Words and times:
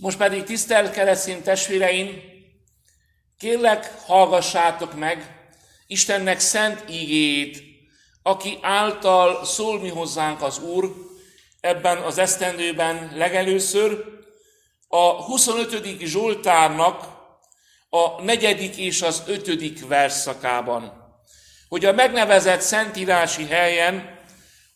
Most 0.00 0.16
pedig 0.16 0.42
tisztelt 0.42 0.92
keresztény 0.92 1.42
testvéreim, 1.42 2.20
kérlek, 3.38 3.94
hallgassátok 4.06 4.94
meg 4.94 5.38
Istennek 5.86 6.40
szent 6.40 6.84
ígéjét, 6.90 7.62
aki 8.22 8.58
által 8.60 9.44
szól 9.44 9.80
mi 9.80 9.88
hozzánk 9.88 10.42
az 10.42 10.58
Úr 10.58 10.94
ebben 11.60 11.98
az 11.98 12.18
esztendőben 12.18 13.12
legelőször, 13.14 14.04
a 14.88 15.22
25. 15.22 15.98
Zsoltárnak 15.98 17.04
a 17.88 18.22
negyedik 18.22 18.76
és 18.76 19.02
az 19.02 19.22
ötödik 19.26 19.86
verszakában. 19.86 20.92
Hogy 21.68 21.84
a 21.84 21.92
megnevezett 21.92 22.60
szentírási 22.60 23.46
helyen 23.46 24.18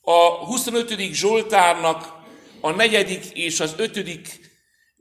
a 0.00 0.18
25. 0.20 0.98
Zsoltárnak 1.12 2.12
a 2.60 2.70
negyedik 2.70 3.24
és 3.32 3.60
az 3.60 3.74
ötödik 3.76 4.43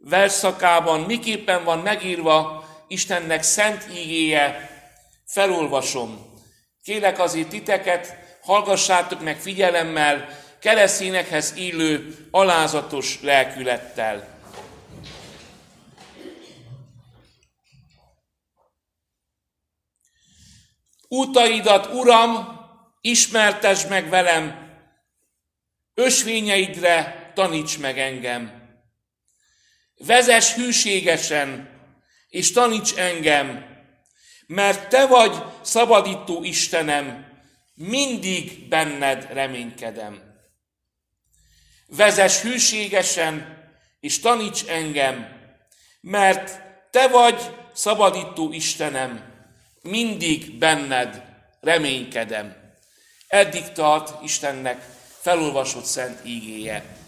verszakában 0.04 1.00
miképpen 1.02 1.64
van 1.64 1.80
megírva 1.80 2.68
Istennek 2.88 3.44
szent 3.44 3.86
ígéje, 3.96 4.70
felolvasom. 5.26 6.32
Kélek 6.84 7.20
azért 7.20 7.50
titeket, 7.50 8.18
hallgassátok 8.42 9.22
meg 9.22 9.40
figyelemmel, 9.40 10.28
keresztényekhez 10.60 11.54
illő 11.56 12.28
alázatos 12.32 13.22
lelkülettel. 13.22 14.28
Útaidat, 21.08 21.94
Uram, 21.94 22.60
ismertes 23.02 23.88
meg 23.88 24.10
velem, 24.10 24.72
ösvényeidre 25.94 27.32
taníts 27.36 27.80
meg 27.80 28.00
engem. 28.00 28.63
Vezes 30.06 30.54
hűségesen, 30.54 31.70
és 32.30 32.52
taníts 32.52 32.94
engem, 32.96 33.66
mert 34.48 34.90
Te 34.90 35.06
vagy 35.06 35.44
szabadító 35.62 36.44
Istenem, 36.44 37.32
mindig 37.74 38.68
benned 38.68 39.28
reménykedem. 39.34 40.22
Vezes 41.88 42.42
hűségesen, 42.42 43.62
és 44.00 44.20
taníts 44.20 44.64
engem, 44.68 45.28
mert 46.02 46.62
Te 46.92 47.08
vagy 47.08 47.42
szabadító 47.74 48.52
Istenem, 48.52 49.32
mindig 49.82 50.58
benned 50.58 51.24
reménykedem. 51.62 52.76
Eddig 53.28 53.72
tart 53.72 54.24
Istennek 54.24 54.86
felolvasott 55.22 55.86
szent 55.86 56.26
ígéje. 56.26 57.03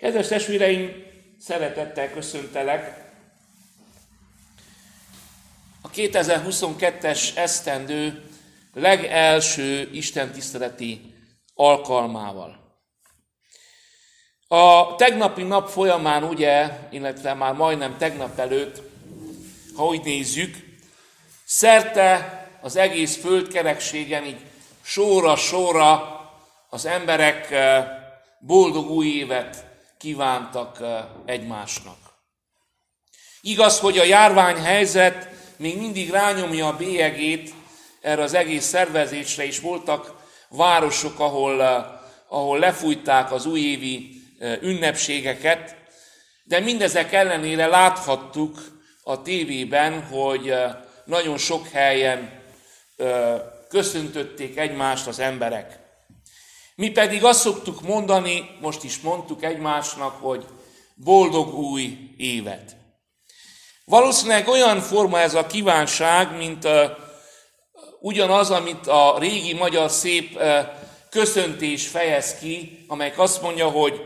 Kedves 0.00 0.28
testvéreim, 0.28 1.04
szeretettel 1.38 2.10
köszöntelek. 2.12 3.12
A 5.82 5.90
2022-es 5.90 7.36
esztendő 7.36 8.22
legelső 8.74 9.90
istentiszteleti 9.92 11.14
alkalmával. 11.54 12.78
A 14.48 14.94
tegnapi 14.94 15.42
nap 15.42 15.68
folyamán 15.68 16.24
ugye, 16.24 16.70
illetve 16.90 17.34
már 17.34 17.54
majdnem 17.54 17.96
tegnap 17.98 18.38
előtt, 18.38 18.82
ha 19.76 19.86
úgy 19.86 20.04
nézzük, 20.04 20.56
szerte 21.44 22.38
az 22.60 22.76
egész 22.76 23.16
földkerekségen 23.16 24.24
így 24.24 24.40
sóra-sóra 24.82 26.20
az 26.68 26.86
emberek 26.86 27.50
eh, 27.50 27.86
boldog 28.38 28.90
új 28.90 29.06
évet 29.06 29.68
kívántak 30.00 30.80
eh, 30.80 31.04
egymásnak. 31.24 31.96
Igaz, 33.40 33.80
hogy 33.80 33.98
a 33.98 34.04
járványhelyzet 34.04 35.28
még 35.56 35.78
mindig 35.78 36.10
rányomja 36.10 36.66
a 36.66 36.76
bélyegét 36.76 37.54
erre 38.00 38.22
az 38.22 38.34
egész 38.34 38.64
szervezésre, 38.64 39.44
és 39.44 39.60
voltak 39.60 40.14
városok, 40.48 41.18
ahol, 41.18 41.62
eh, 41.62 41.84
ahol 42.28 42.58
lefújták 42.58 43.32
az 43.32 43.46
újévi 43.46 44.18
ünnepségeket, 44.60 45.76
de 46.44 46.60
mindezek 46.60 47.12
ellenére 47.12 47.66
láthattuk 47.66 48.80
a 49.02 49.22
tévében, 49.22 50.06
hogy 50.06 50.54
nagyon 51.04 51.38
sok 51.38 51.68
helyen 51.68 52.42
köszöntötték 53.68 54.58
egymást 54.58 55.06
az 55.06 55.18
emberek. 55.18 55.79
Mi 56.80 56.90
pedig 56.90 57.24
azt 57.24 57.40
szoktuk 57.40 57.82
mondani, 57.82 58.50
most 58.60 58.84
is 58.84 59.00
mondtuk 59.00 59.44
egymásnak, 59.44 60.16
hogy 60.20 60.44
boldog 60.94 61.54
új 61.54 61.98
évet. 62.16 62.76
Valószínűleg 63.84 64.48
olyan 64.48 64.80
forma 64.80 65.20
ez 65.20 65.34
a 65.34 65.46
kívánság, 65.46 66.36
mint 66.36 66.68
ugyanaz, 68.00 68.50
amit 68.50 68.86
a 68.86 69.16
régi 69.18 69.52
magyar 69.52 69.90
szép 69.90 70.40
köszöntés 71.10 71.86
fejez 71.86 72.38
ki, 72.38 72.84
amelyik 72.88 73.18
azt 73.18 73.42
mondja, 73.42 73.68
hogy 73.68 74.04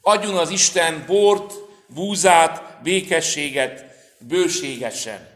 adjon 0.00 0.36
az 0.36 0.50
Isten 0.50 1.04
bort, 1.06 1.54
búzát, 1.86 2.82
békességet, 2.82 3.84
bőségesen. 4.18 5.28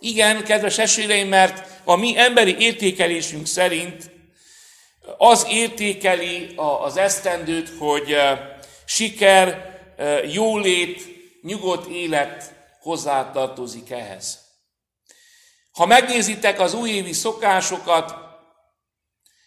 Igen, 0.00 0.44
kedves 0.44 0.78
esőreim, 0.78 1.28
mert 1.28 1.80
a 1.84 1.96
mi 1.96 2.18
emberi 2.18 2.56
értékelésünk 2.58 3.46
szerint 3.46 4.14
az 5.18 5.46
értékeli 5.50 6.54
az 6.82 6.96
esztendőt, 6.96 7.68
hogy 7.78 8.16
siker, 8.84 9.74
jólét, 10.32 11.02
nyugodt 11.42 11.86
élet 11.86 12.52
hozzátartozik 12.80 13.90
ehhez. 13.90 14.44
Ha 15.72 15.86
megnézitek 15.86 16.60
az 16.60 16.74
újévi 16.74 17.12
szokásokat, 17.12 18.14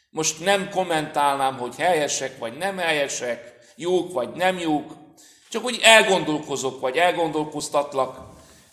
most 0.09 0.39
nem 0.39 0.69
kommentálnám, 0.69 1.57
hogy 1.57 1.75
helyesek 1.75 2.37
vagy 2.37 2.57
nem 2.57 2.77
helyesek, 2.77 3.53
jók 3.75 4.13
vagy 4.13 4.29
nem 4.29 4.59
jók, 4.59 4.93
csak 5.49 5.63
úgy 5.63 5.79
elgondolkozok, 5.83 6.79
vagy 6.79 6.97
elgondolkoztatlak 6.97 8.19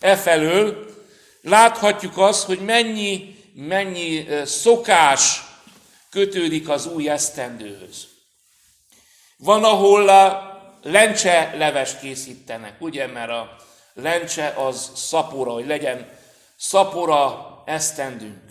e 0.00 0.16
felől, 0.16 0.94
láthatjuk 1.42 2.18
azt, 2.18 2.44
hogy 2.44 2.58
mennyi, 2.58 3.36
mennyi 3.54 4.26
szokás 4.44 5.45
kötődik 6.16 6.68
az 6.68 6.86
új 6.86 7.08
esztendőhöz. 7.10 8.08
Van, 9.36 9.64
ahol 9.64 10.08
a 10.08 10.52
lencse 10.82 11.54
levest 11.56 12.00
készítenek, 12.00 12.80
ugye, 12.80 13.06
mert 13.06 13.30
a 13.30 13.56
lencse 13.94 14.54
az 14.56 14.90
szapora, 14.94 15.52
hogy 15.52 15.66
legyen 15.66 16.08
szapora 16.56 17.46
esztendünk. 17.66 18.42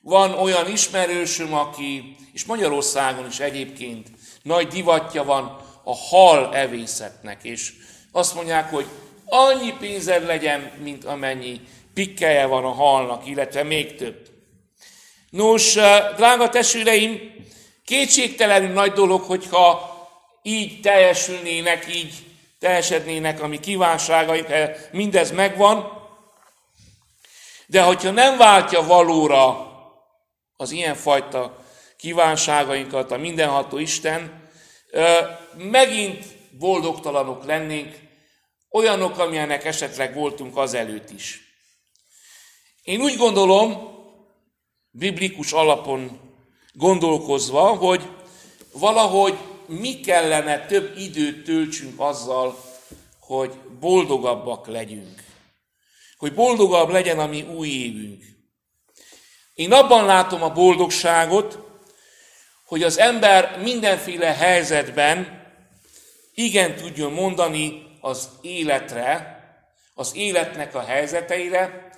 Van 0.00 0.32
olyan 0.32 0.70
ismerősöm, 0.70 1.54
aki, 1.54 2.16
és 2.32 2.44
Magyarországon 2.44 3.26
is 3.26 3.40
egyébként 3.40 4.08
nagy 4.42 4.66
divatja 4.66 5.24
van 5.24 5.44
a 5.84 5.94
hal 5.94 6.54
evészetnek, 6.54 7.44
és 7.44 7.72
azt 8.12 8.34
mondják, 8.34 8.70
hogy 8.70 8.86
annyi 9.24 9.72
pénzed 9.78 10.26
legyen, 10.26 10.72
mint 10.82 11.04
amennyi 11.04 11.60
pikkelje 11.94 12.46
van 12.46 12.64
a 12.64 12.72
halnak, 12.72 13.26
illetve 13.26 13.62
még 13.62 13.96
több. 13.96 14.31
Nos, 15.32 15.76
eh, 15.76 16.14
drága 16.16 16.48
testvéreim, 16.48 17.34
kétségtelenül 17.84 18.72
nagy 18.72 18.92
dolog, 18.92 19.22
hogyha 19.22 19.90
így 20.42 20.80
teljesülnének, 20.80 21.94
így 21.94 22.14
teljesednének 22.58 23.42
a 23.42 23.46
mi 23.46 23.60
kívánságaink, 23.60 24.46
mindez 24.90 25.30
megvan, 25.30 25.92
de 27.66 27.82
hogyha 27.82 28.10
nem 28.10 28.36
váltja 28.36 28.82
valóra 28.82 29.72
az 30.56 30.70
ilyenfajta 30.70 31.64
kívánságainkat 31.96 33.10
a 33.10 33.16
mindenható 33.16 33.78
Isten, 33.78 34.50
megint 35.56 36.24
boldogtalanok 36.58 37.44
lennénk, 37.44 37.94
olyanok, 38.70 39.18
amilyenek 39.18 39.64
esetleg 39.64 40.14
voltunk 40.14 40.56
azelőtt 40.56 41.10
is. 41.10 41.40
Én 42.82 43.00
úgy 43.00 43.16
gondolom, 43.16 43.91
biblikus 44.92 45.52
alapon 45.52 46.20
gondolkozva, 46.72 47.60
hogy 47.60 48.08
valahogy 48.72 49.38
mi 49.66 50.00
kellene 50.00 50.66
több 50.66 50.96
időt 50.96 51.44
töltsünk 51.44 52.00
azzal, 52.00 52.64
hogy 53.20 53.52
boldogabbak 53.80 54.66
legyünk. 54.66 55.22
Hogy 56.16 56.34
boldogabb 56.34 56.88
legyen 56.88 57.18
a 57.18 57.26
mi 57.26 57.42
új 57.42 57.68
évünk. 57.68 58.24
Én 59.54 59.72
abban 59.72 60.04
látom 60.04 60.42
a 60.42 60.52
boldogságot, 60.52 61.58
hogy 62.66 62.82
az 62.82 62.98
ember 62.98 63.58
mindenféle 63.62 64.34
helyzetben 64.34 65.40
igen 66.34 66.76
tudjon 66.76 67.12
mondani 67.12 67.82
az 68.00 68.28
életre, 68.40 69.40
az 69.94 70.14
életnek 70.14 70.74
a 70.74 70.80
helyzeteire, 70.80 71.90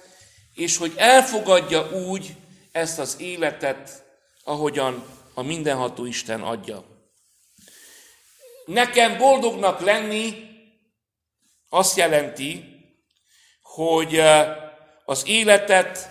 és 0.55 0.77
hogy 0.77 0.93
elfogadja 0.97 1.91
úgy 1.91 2.35
ezt 2.75 2.99
az 2.99 3.17
életet, 3.21 4.05
ahogyan 4.45 5.05
a 5.35 5.43
mindenható 5.43 6.05
Isten 6.05 6.43
adja. 6.43 6.85
Nekem 8.65 9.19
boldognak 9.19 9.81
lenni 9.81 10.51
azt 11.69 11.97
jelenti, 11.97 12.65
hogy 13.63 14.21
az 15.05 15.27
életet 15.27 16.11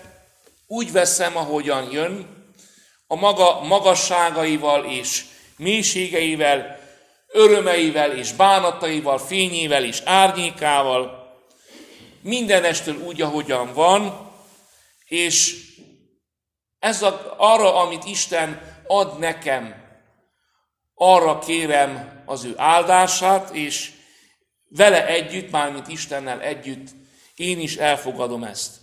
úgy 0.66 0.92
veszem, 0.92 1.36
ahogyan 1.36 1.90
jön, 1.90 2.44
a 3.06 3.14
maga 3.14 3.60
magasságaival 3.60 4.84
és 4.84 5.24
mélységeivel, 5.56 6.78
örömeivel 7.28 8.16
és 8.16 8.32
bánataival, 8.32 9.18
fényével 9.18 9.84
és 9.84 10.00
árnyékával, 10.04 11.32
mindenestől 12.20 12.96
úgy, 12.96 13.22
ahogyan 13.22 13.72
van, 13.72 14.32
és 15.04 15.63
ez 16.84 17.02
a, 17.02 17.34
arra, 17.36 17.80
amit 17.80 18.04
Isten 18.04 18.62
ad 18.86 19.18
nekem, 19.18 19.74
arra 20.94 21.38
kérem 21.38 22.22
az 22.26 22.44
ő 22.44 22.54
áldását, 22.56 23.50
és 23.50 23.92
vele 24.68 25.06
együtt, 25.06 25.50
mármint 25.50 25.88
Istennel 25.88 26.40
együtt, 26.40 26.88
én 27.34 27.60
is 27.60 27.76
elfogadom 27.76 28.44
ezt. 28.44 28.76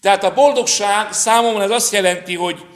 Tehát 0.00 0.24
a 0.24 0.34
boldogság 0.34 1.12
számomra 1.12 1.62
ez 1.62 1.70
azt 1.70 1.92
jelenti, 1.92 2.34
hogy 2.34 2.66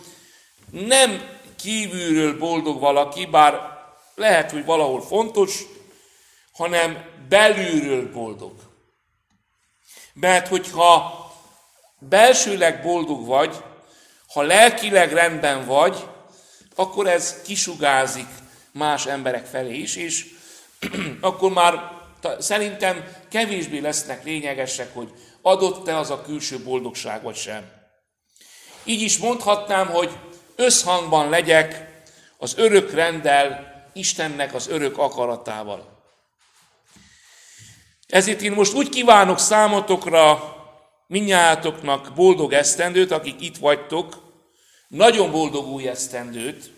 nem 0.71 1.39
kívülről 1.57 2.39
boldog 2.39 2.81
valaki, 2.81 3.27
bár 3.27 3.61
lehet, 4.15 4.51
hogy 4.51 4.65
valahol 4.65 5.03
fontos, 5.03 5.63
hanem 6.53 7.05
belülről 7.29 8.13
boldog. 8.13 8.55
Mert 10.15 10.49
hogyha 10.49 11.21
belsőleg 11.99 12.83
boldog 12.83 13.27
vagy, 13.27 13.57
ha 14.33 14.43
lelkileg 14.43 15.13
rendben 15.13 15.67
vagy, 15.67 16.09
akkor 16.75 17.07
ez 17.07 17.43
kisugázik 17.43 18.29
más 18.73 19.07
emberek 19.07 19.47
felé 19.47 19.75
is, 19.75 19.97
és 19.97 20.27
akkor 21.21 21.53
már 21.53 22.01
szerintem 22.39 23.05
kevésbé 23.31 23.79
lesznek 23.79 24.25
lényegesek, 24.25 24.95
hogy 24.95 25.13
adott-e 25.43 25.99
az 25.99 26.11
a 26.11 26.23
külső 26.23 26.59
boldogság 26.59 27.23
vagy 27.23 27.37
sem. 27.37 27.71
Így 28.85 29.01
is 29.01 29.19
mondhatnám, 29.19 29.87
hogy 29.87 30.11
összhangban 30.57 31.29
legyek 31.29 31.91
az 32.39 32.55
örök 32.57 32.93
rendel, 32.93 33.71
Istennek 33.93 34.55
az 34.55 34.69
örök 34.69 34.99
akaratával. 34.99 36.05
Ezért 38.09 38.41
én 38.41 38.53
most 38.53 38.73
úgy 38.73 38.89
kívánok 38.89 39.39
számotokra, 39.39 40.52
minnyájátoknak 41.13 42.13
boldog 42.15 42.53
esztendőt, 42.53 43.11
akik 43.11 43.41
itt 43.41 43.57
vagytok, 43.57 44.23
nagyon 44.89 45.31
boldog 45.31 45.67
új 45.67 45.89
esztendőt, 45.89 46.71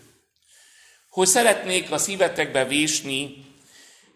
hogy 1.09 1.27
szeretnék 1.27 1.91
a 1.91 1.97
szívetekbe 1.97 2.65
vésni, 2.65 3.45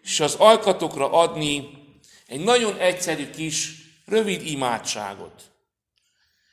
és 0.02 0.20
az 0.20 0.34
alkatokra 0.34 1.12
adni 1.12 1.70
egy 2.26 2.40
nagyon 2.40 2.78
egyszerű 2.78 3.30
kis, 3.30 3.74
rövid 4.06 4.46
imádságot, 4.46 5.42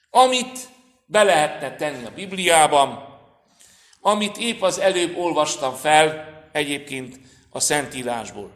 amit 0.10 0.70
be 1.06 1.24
lehetne 1.24 1.76
tenni 1.76 2.06
a 2.06 2.12
Bibliában, 2.16 3.20
amit 4.02 4.38
épp 4.38 4.62
az 4.62 4.80
előbb 4.80 5.18
olvastam 5.18 5.76
fel, 5.76 6.28
egyébként 6.52 7.20
a 7.50 7.60
Szentírásból. 7.60 8.52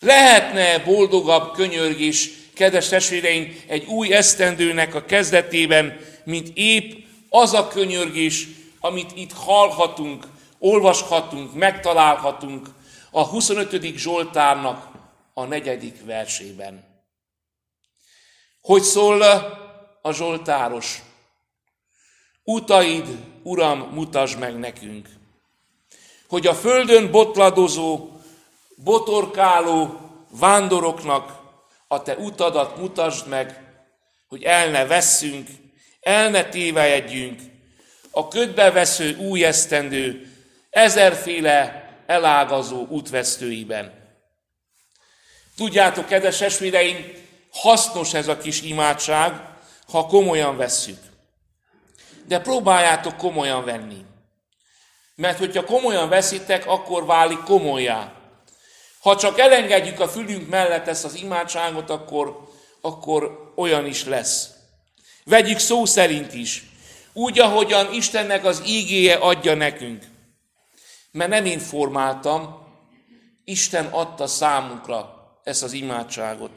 Lehetne 0.00 0.78
boldogabb 0.78 1.52
könyörgés, 1.52 2.30
kedves 2.58 2.88
testvéreim, 2.88 3.60
egy 3.66 3.84
új 3.84 4.12
esztendőnek 4.12 4.94
a 4.94 5.04
kezdetében, 5.04 6.00
mint 6.24 6.50
épp 6.54 6.92
az 7.28 7.52
a 7.52 7.68
könyörgés, 7.68 8.46
amit 8.80 9.10
itt 9.14 9.32
hallhatunk, 9.32 10.26
olvashatunk, 10.58 11.54
megtalálhatunk 11.54 12.66
a 13.10 13.26
25. 13.26 13.96
Zsoltárnak 13.96 14.88
a 15.34 15.44
negyedik 15.44 16.04
versében. 16.04 16.84
Hogy 18.60 18.82
szól 18.82 19.22
a 20.02 20.12
Zsoltáros? 20.12 21.02
Utaid, 22.44 23.06
Uram, 23.42 23.78
mutasd 23.78 24.38
meg 24.38 24.58
nekünk, 24.58 25.08
hogy 26.28 26.46
a 26.46 26.54
földön 26.54 27.10
botladozó, 27.10 28.08
botorkáló 28.76 30.00
vándoroknak 30.30 31.37
a 31.88 32.02
te 32.02 32.16
utadat 32.16 32.76
mutasd 32.76 33.28
meg, 33.28 33.66
hogy 34.28 34.42
el 34.42 34.70
ne 34.70 34.86
vesszünk, 34.86 35.48
el 36.00 36.30
ne 36.30 36.44
tévejedjünk, 36.44 37.40
a 38.10 38.28
ködbe 38.28 38.70
vesző 38.70 39.16
új 39.16 39.44
esztendő, 39.44 40.32
ezerféle 40.70 41.88
elágazó 42.06 42.86
útvesztőiben. 42.86 43.92
Tudjátok, 45.56 46.06
kedves 46.06 46.40
esvéreim, 46.40 47.12
hasznos 47.52 48.14
ez 48.14 48.28
a 48.28 48.38
kis 48.38 48.62
imádság, 48.62 49.40
ha 49.88 50.06
komolyan 50.06 50.56
vesszük. 50.56 50.98
De 52.26 52.40
próbáljátok 52.40 53.16
komolyan 53.16 53.64
venni. 53.64 54.04
Mert 55.14 55.38
hogyha 55.38 55.64
komolyan 55.64 56.08
veszitek, 56.08 56.66
akkor 56.66 57.06
válik 57.06 57.42
komolyá. 57.42 58.12
Ha 59.00 59.16
csak 59.16 59.38
elengedjük 59.38 60.00
a 60.00 60.08
fülünk 60.08 60.48
mellett 60.48 60.86
ezt 60.86 61.04
az 61.04 61.14
imádságot, 61.14 61.90
akkor, 61.90 62.48
akkor 62.80 63.52
olyan 63.56 63.86
is 63.86 64.04
lesz. 64.04 64.48
Vegyük 65.24 65.58
szó 65.58 65.84
szerint 65.84 66.34
is. 66.34 66.64
Úgy, 67.12 67.38
ahogyan 67.38 67.92
Istennek 67.92 68.44
az 68.44 68.62
ígéje 68.66 69.14
adja 69.14 69.54
nekünk. 69.54 70.04
Mert 71.10 71.30
nem 71.30 71.44
én 71.44 71.58
formáltam, 71.58 72.66
Isten 73.44 73.86
adta 73.86 74.26
számunkra 74.26 75.18
ezt 75.44 75.62
az 75.62 75.72
imádságot. 75.72 76.50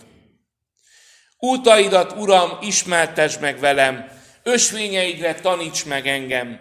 Útaidat, 1.37 2.11
Uram, 2.11 2.57
ismertes 2.61 3.37
meg 3.37 3.59
velem, 3.59 4.11
ösvényeidre 4.43 5.35
taníts 5.35 5.85
meg 5.85 6.07
engem. 6.07 6.59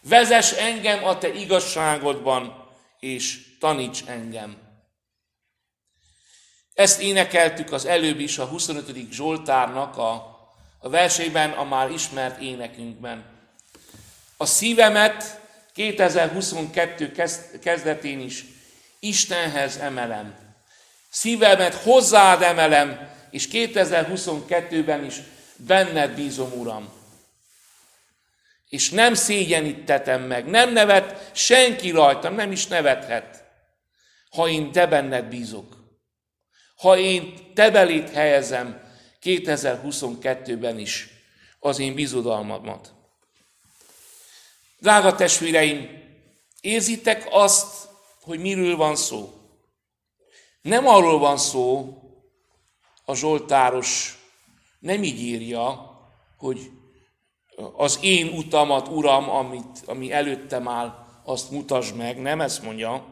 Vezes 0.00 0.52
engem 0.52 1.04
a 1.04 1.18
te 1.18 1.34
igazságodban, 1.34 2.70
és 3.00 3.38
taníts 3.58 4.00
engem. 4.06 4.65
Ezt 6.76 7.00
énekeltük 7.00 7.72
az 7.72 7.84
előbb 7.84 8.20
is 8.20 8.38
a 8.38 8.44
25. 8.44 9.12
Zsoltárnak 9.12 9.96
a, 9.96 10.12
a 10.78 10.88
versében, 10.88 11.50
a 11.50 11.64
már 11.64 11.90
ismert 11.90 12.40
énekünkben. 12.40 13.24
A 14.36 14.46
szívemet 14.46 15.40
2022 15.72 17.12
kezdetén 17.60 18.20
is 18.20 18.44
Istenhez 18.98 19.76
emelem. 19.76 20.34
Szívemet 21.10 21.74
hozzád 21.74 22.42
emelem, 22.42 23.10
és 23.30 23.48
2022-ben 23.52 25.04
is 25.04 25.14
benned 25.56 26.14
bízom, 26.14 26.52
Uram. 26.52 26.92
És 28.68 28.90
nem 28.90 29.14
szégyenítetem 29.14 30.22
meg, 30.22 30.46
nem 30.46 30.72
nevet 30.72 31.30
senki 31.34 31.90
rajtam, 31.90 32.34
nem 32.34 32.52
is 32.52 32.66
nevethet, 32.66 33.44
ha 34.30 34.48
én 34.48 34.72
te 34.72 34.86
benned 34.86 35.24
bízok. 35.24 35.75
Ha 36.76 36.98
én 36.98 37.34
te 37.54 37.70
belét 37.70 38.10
helyezem 38.10 38.82
2022-ben 39.22 40.78
is 40.78 41.08
az 41.58 41.78
én 41.78 41.94
bizodalmamat. 41.94 42.92
Drága 44.78 45.14
testvéreim, 45.14 45.88
érzitek 46.60 47.28
azt, 47.30 47.88
hogy 48.22 48.38
miről 48.38 48.76
van 48.76 48.96
szó? 48.96 49.32
Nem 50.62 50.86
arról 50.86 51.18
van 51.18 51.38
szó, 51.38 51.94
a 53.04 53.14
Zsoltáros 53.14 54.18
nem 54.78 55.02
így 55.02 55.20
írja, 55.20 55.94
hogy 56.36 56.70
az 57.76 57.98
én 58.02 58.28
utamat, 58.28 58.88
Uram, 58.88 59.30
amit, 59.30 59.82
ami 59.86 60.12
előttem 60.12 60.68
áll, 60.68 61.06
azt 61.24 61.50
mutasd 61.50 61.96
meg, 61.96 62.20
nem 62.20 62.40
ezt 62.40 62.62
mondja. 62.62 63.06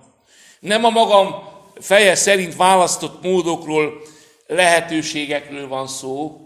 Nem 0.61 0.85
a 0.85 0.91
magam 0.91 1.54
feje 1.81 2.15
szerint 2.15 2.57
választott 2.57 3.23
módokról, 3.23 4.03
lehetőségekről 4.47 5.69
van 5.69 5.87
szó. 5.87 6.41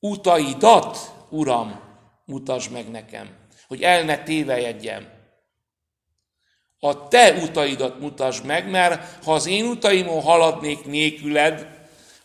Utaidat, 0.00 1.14
Uram, 1.30 1.80
mutasd 2.24 2.70
meg 2.70 2.90
nekem 2.90 3.40
hogy 3.72 3.82
el 3.82 4.02
ne 4.02 4.22
tévejedjem. 4.22 5.08
A 6.78 7.08
te 7.08 7.32
utaidat 7.32 8.00
mutasd 8.00 8.44
meg, 8.44 8.70
mert 8.70 9.24
ha 9.24 9.32
az 9.32 9.46
én 9.46 9.64
utaimon 9.64 10.22
haladnék 10.22 10.84
nélküled, 10.84 11.66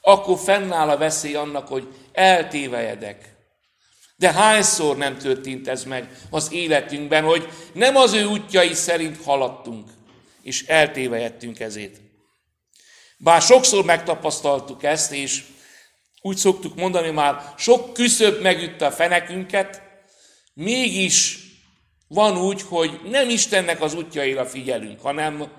akkor 0.02 0.38
fennáll 0.38 0.90
a 0.90 0.98
veszély 0.98 1.36
annak, 1.36 1.68
hogy 1.68 1.88
eltévejedek. 2.12 3.36
De 4.16 4.32
hányszor 4.32 4.98
nem 4.98 5.18
történt 5.18 5.68
ez 5.68 5.84
meg 5.84 6.10
az 6.30 6.52
életünkben, 6.52 7.24
hogy 7.24 7.48
nem 7.74 7.96
az 7.96 8.14
ő 8.14 8.26
útjai 8.26 8.74
szerint 8.74 9.24
haladtunk, 9.24 9.90
és 10.48 10.66
eltévejedtünk 10.66 11.60
ezért. 11.60 12.02
Bár 13.18 13.42
sokszor 13.42 13.86
megtapasztaltuk 13.86 14.84
ezt, 14.84 15.12
és 15.12 15.44
úgy 16.22 16.38
szoktuk 16.38 16.76
mondani, 16.76 17.10
már 17.10 17.54
sok 17.58 17.94
küszöbb 17.94 18.42
megütte 18.42 18.86
a 18.86 18.92
fenekünket, 18.92 19.82
Mégis 20.60 21.40
van 22.08 22.38
úgy, 22.38 22.62
hogy 22.62 23.00
nem 23.04 23.30
Istennek 23.30 23.82
az 23.82 23.94
útjaira 23.94 24.46
figyelünk, 24.46 25.02
hanem 25.02 25.52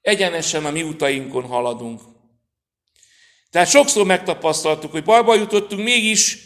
egyenesen 0.00 0.64
a 0.64 0.70
mi 0.70 0.82
utainkon 0.82 1.44
haladunk. 1.44 2.00
Tehát 3.50 3.68
sokszor 3.68 4.06
megtapasztaltuk, 4.06 4.90
hogy 4.90 5.04
bajba 5.04 5.34
jutottunk, 5.34 5.82
mégis 5.82 6.38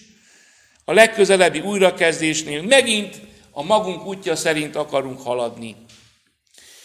a 0.85 0.93
legközelebbi 0.93 1.61
újrakezdésnél 1.61 2.63
megint 2.63 3.21
a 3.51 3.63
magunk 3.63 4.07
útja 4.07 4.37
szerint 4.37 4.77
akarunk 4.77 5.21
haladni. 5.21 5.77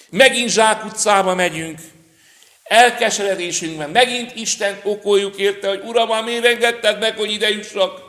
Megint 0.10 0.50
zsákutcába 0.50 1.36
megyünk, 1.36 1.80
elkeseredésünkben 2.64 3.90
megint 3.90 4.36
Isten 4.36 4.80
okoljuk 4.84 5.38
érte, 5.38 5.68
hogy 5.68 5.82
Uram, 5.86 6.24
miért 6.24 6.46
engedted 6.46 7.00
meg, 7.00 7.18
hogy 7.18 7.32
ide 7.32 7.50
jussak? 7.50 8.02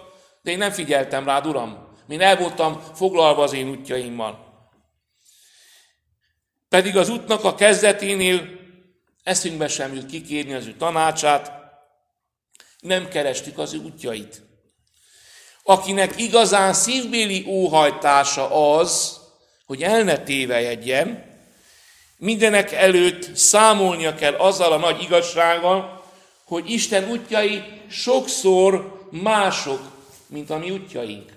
De 0.42 0.50
én 0.50 0.58
nem 0.58 0.70
figyeltem 0.70 1.24
rád, 1.24 1.46
Uram. 1.46 1.96
Én 2.08 2.20
el 2.20 2.36
voltam 2.36 2.82
foglalva 2.94 3.42
az 3.42 3.52
én 3.52 3.68
útjaimmal. 3.68 4.46
Pedig 6.68 6.96
az 6.96 7.08
útnak 7.08 7.44
a 7.44 7.54
kezdeténél 7.54 8.48
eszünkbe 9.22 9.68
sem 9.68 9.94
jut 9.94 10.06
kikérni 10.06 10.54
az 10.54 10.66
ő 10.66 10.74
tanácsát, 10.78 11.52
nem 12.80 13.08
kerestük 13.08 13.58
az 13.58 13.74
ő 13.74 13.78
útjait. 13.78 14.42
Akinek 15.62 16.20
igazán 16.20 16.72
szívbéli 16.72 17.44
óhajtása 17.46 18.76
az, 18.76 19.20
hogy 19.66 19.82
el 19.82 20.02
ne 20.02 20.18
tévejedjen, 20.18 21.27
mindenek 22.18 22.72
előtt 22.72 23.36
számolnia 23.36 24.14
kell 24.14 24.34
azzal 24.34 24.72
a 24.72 24.76
nagy 24.76 25.02
igazsággal, 25.02 26.02
hogy 26.44 26.70
Isten 26.70 27.10
útjai 27.10 27.62
sokszor 27.88 29.06
mások, 29.10 29.80
mint 30.26 30.50
a 30.50 30.58
mi 30.58 30.70
útjaink. 30.70 31.32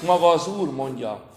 Maga 0.00 0.28
az 0.28 0.46
Úr 0.46 0.70
mondja, 0.70 1.30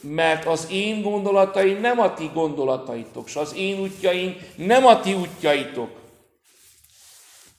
mert 0.00 0.46
az 0.46 0.66
én 0.70 1.02
gondolataim 1.02 1.80
nem 1.80 2.00
a 2.00 2.14
ti 2.14 2.30
gondolataitok, 2.34 3.28
és 3.28 3.36
az 3.36 3.54
én 3.54 3.80
útjaim 3.80 4.36
nem 4.56 4.86
a 4.86 5.00
ti 5.00 5.14
útjaitok. 5.14 5.90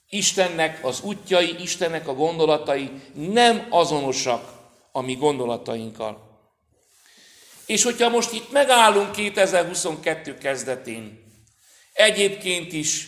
Istennek 0.09 0.85
az 0.85 1.01
útjai, 1.01 1.55
Istennek 1.61 2.07
a 2.07 2.13
gondolatai 2.13 2.91
nem 3.13 3.67
azonosak 3.69 4.53
a 4.91 5.01
mi 5.01 5.15
gondolatainkkal. 5.15 6.24
És 7.65 7.83
hogyha 7.83 8.09
most 8.09 8.33
itt 8.33 8.51
megállunk 8.51 9.11
2022 9.11 10.37
kezdetén, 10.37 11.23
egyébként 11.93 12.73
is 12.73 13.07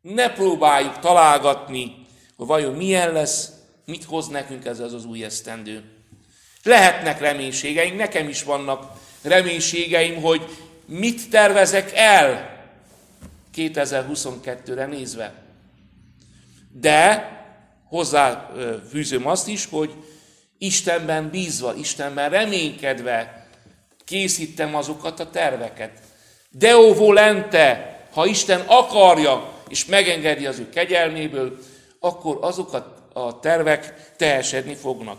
ne 0.00 0.32
próbáljuk 0.32 0.98
találgatni, 0.98 2.06
hogy 2.36 2.46
vajon 2.46 2.74
milyen 2.74 3.12
lesz, 3.12 3.50
mit 3.84 4.04
hoz 4.04 4.28
nekünk 4.28 4.64
ez 4.64 4.80
az 4.80 5.04
új 5.04 5.24
esztendő. 5.24 5.82
Lehetnek 6.62 7.20
reménységeink, 7.20 7.96
nekem 7.96 8.28
is 8.28 8.42
vannak 8.42 8.92
reménységeim, 9.22 10.20
hogy 10.20 10.42
mit 10.86 11.30
tervezek 11.30 11.92
el 11.94 12.60
2022-re 13.56 14.86
nézve. 14.86 15.34
De 16.72 17.30
hozzá 17.88 18.52
fűzöm 18.90 19.26
azt 19.26 19.48
is, 19.48 19.66
hogy 19.66 19.94
Istenben 20.58 21.30
bízva, 21.30 21.74
Istenben 21.74 22.30
reménykedve 22.30 23.41
készítem 24.04 24.74
azokat 24.74 25.20
a 25.20 25.30
terveket. 25.30 25.98
Deo 26.50 26.94
volente, 26.94 27.96
ha 28.12 28.26
Isten 28.26 28.60
akarja 28.66 29.52
és 29.68 29.84
megengedi 29.84 30.46
az 30.46 30.58
ő 30.58 30.68
kegyelméből, 30.68 31.58
akkor 32.00 32.38
azokat 32.40 33.02
a 33.12 33.40
tervek 33.40 34.12
teljesedni 34.16 34.74
fognak. 34.74 35.18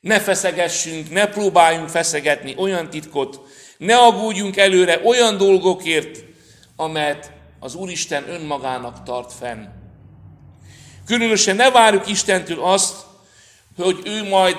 Ne 0.00 0.20
feszegessünk, 0.20 1.10
ne 1.10 1.26
próbáljunk 1.26 1.88
feszegetni 1.88 2.54
olyan 2.56 2.90
titkot, 2.90 3.40
ne 3.78 3.96
aggódjunk 3.96 4.56
előre 4.56 5.00
olyan 5.04 5.36
dolgokért, 5.36 6.18
amelyet 6.76 7.32
az 7.60 7.74
Úristen 7.74 8.28
önmagának 8.28 9.02
tart 9.02 9.32
fenn. 9.32 9.64
Különösen 11.06 11.56
ne 11.56 11.70
várjuk 11.70 12.08
Istentől 12.08 12.62
azt, 12.62 12.96
hogy 13.76 14.00
ő 14.04 14.28
majd 14.28 14.56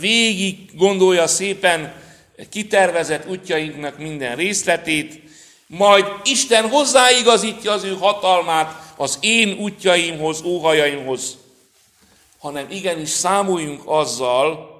végig 0.00 0.76
gondolja 0.76 1.26
szépen 1.26 2.02
kitervezett 2.50 3.28
útjainknak 3.28 3.98
minden 3.98 4.36
részletét, 4.36 5.22
majd 5.66 6.04
Isten 6.24 6.68
hozzáigazítja 6.68 7.72
az 7.72 7.84
ő 7.84 7.94
hatalmát 7.94 8.94
az 8.96 9.18
én 9.20 9.58
útjaimhoz, 9.58 10.42
óhajaimhoz, 10.42 11.36
hanem 12.38 12.70
igenis 12.70 13.08
számoljunk 13.08 13.82
azzal, 13.84 14.70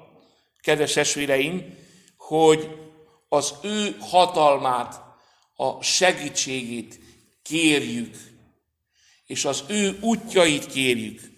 kedves 0.63 0.97
esvéreim, 0.97 1.79
hogy 2.17 2.69
az 3.29 3.55
ő 3.63 3.97
hatalmát, 4.01 5.01
a 5.57 5.83
segítségét 5.83 6.99
kérjük, 7.43 8.17
és 9.27 9.45
az 9.45 9.65
ő 9.67 9.99
útjait 10.01 10.67
kérjük. 10.67 11.30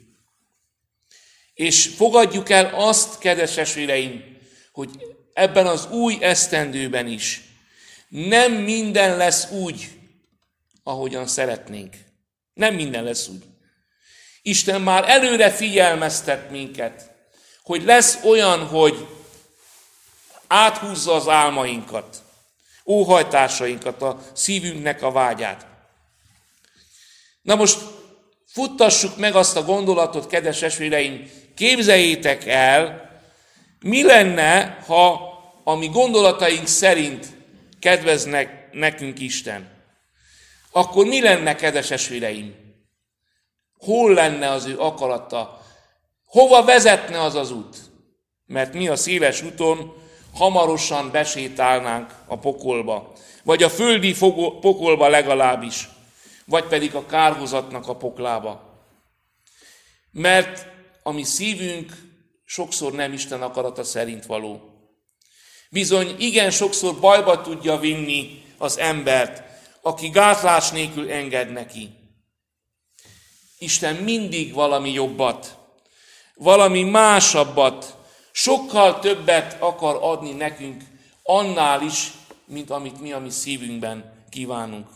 És 1.54 1.86
fogadjuk 1.96 2.50
el 2.50 2.74
azt, 2.74 3.18
kedves 3.18 3.56
esvéreim, 3.56 4.38
hogy 4.72 4.90
ebben 5.32 5.66
az 5.66 5.88
új 5.90 6.18
esztendőben 6.20 7.06
is 7.06 7.42
nem 8.12 8.52
minden 8.52 9.16
lesz 9.16 9.50
úgy, 9.50 9.88
ahogyan 10.82 11.26
szeretnénk. 11.26 11.96
Nem 12.54 12.74
minden 12.74 13.04
lesz 13.04 13.28
úgy. 13.28 13.44
Isten 14.42 14.80
már 14.80 15.08
előre 15.08 15.50
figyelmeztet 15.50 16.50
minket, 16.50 17.10
hogy 17.62 17.84
lesz 17.84 18.18
olyan, 18.24 18.66
hogy 18.66 19.06
áthúzza 20.46 21.14
az 21.14 21.28
álmainkat, 21.28 22.22
óhajtásainkat, 22.86 24.02
a 24.02 24.22
szívünknek 24.32 25.02
a 25.02 25.10
vágyát. 25.10 25.66
Na 27.42 27.54
most 27.54 27.78
futtassuk 28.46 29.16
meg 29.16 29.34
azt 29.34 29.56
a 29.56 29.64
gondolatot, 29.64 30.26
kedves 30.26 30.62
esvéreim, 30.62 31.30
képzeljétek 31.62 32.46
el, 32.46 33.10
mi 33.80 34.02
lenne, 34.02 34.78
ha 34.86 35.30
a 35.64 35.74
mi 35.74 35.86
gondolataink 35.86 36.66
szerint 36.66 37.26
kedveznek 37.80 38.68
nekünk 38.72 39.20
Isten. 39.20 39.70
Akkor 40.72 41.06
mi 41.06 41.20
lenne, 41.20 41.54
kedves 41.54 41.90
esvéreim? 41.90 42.54
Hol 43.78 44.12
lenne 44.12 44.50
az 44.50 44.66
ő 44.66 44.78
akarata? 44.78 45.62
Hova 46.24 46.64
vezetne 46.64 47.20
az 47.20 47.34
az 47.34 47.50
út? 47.50 47.76
Mert 48.46 48.74
mi 48.74 48.88
a 48.88 48.96
széles 48.96 49.42
úton 49.42 49.94
hamarosan 50.34 51.10
besétálnánk 51.10 52.14
a 52.26 52.38
pokolba, 52.38 53.12
vagy 53.42 53.62
a 53.62 53.70
földi 53.70 54.14
pokolba 54.60 55.08
legalábbis 55.08 55.88
vagy 56.44 56.64
pedig 56.64 56.94
a 56.94 57.06
kárhozatnak 57.06 57.88
a 57.88 57.96
poklába. 57.96 58.80
Mert 60.10 60.71
a 61.02 61.10
mi 61.10 61.22
szívünk 61.22 61.92
sokszor 62.44 62.92
nem 62.92 63.12
Isten 63.12 63.42
akarata 63.42 63.84
szerint 63.84 64.26
való. 64.26 64.72
Bizony, 65.70 66.14
igen 66.18 66.50
sokszor 66.50 67.00
bajba 67.00 67.40
tudja 67.40 67.78
vinni 67.78 68.44
az 68.58 68.78
embert, 68.78 69.42
aki 69.82 70.08
gátlás 70.08 70.70
nélkül 70.70 71.10
enged 71.10 71.52
neki. 71.52 71.90
Isten 73.58 73.94
mindig 73.94 74.52
valami 74.52 74.92
jobbat, 74.92 75.58
valami 76.34 76.82
másabbat, 76.82 77.96
sokkal 78.32 78.98
többet 78.98 79.56
akar 79.62 79.98
adni 80.00 80.32
nekünk, 80.32 80.82
annál 81.22 81.82
is, 81.82 82.12
mint 82.44 82.70
amit 82.70 83.00
mi 83.00 83.12
a 83.12 83.18
mi 83.18 83.30
szívünkben 83.30 84.24
kívánunk. 84.30 84.88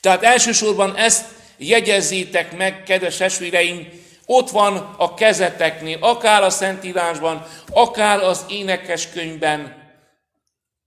Tehát 0.00 0.22
elsősorban 0.22 0.96
ezt 0.96 1.24
jegyezzétek 1.56 2.56
meg, 2.56 2.82
kedves 2.82 3.20
esvéreim, 3.20 3.99
ott 4.32 4.50
van 4.50 4.94
a 4.96 5.14
kezeteknél, 5.14 5.98
akár 6.00 6.42
a 6.42 6.50
Szentírásban, 6.50 7.46
akár 7.72 8.22
az 8.22 8.44
énekeskönyvben. 8.48 9.88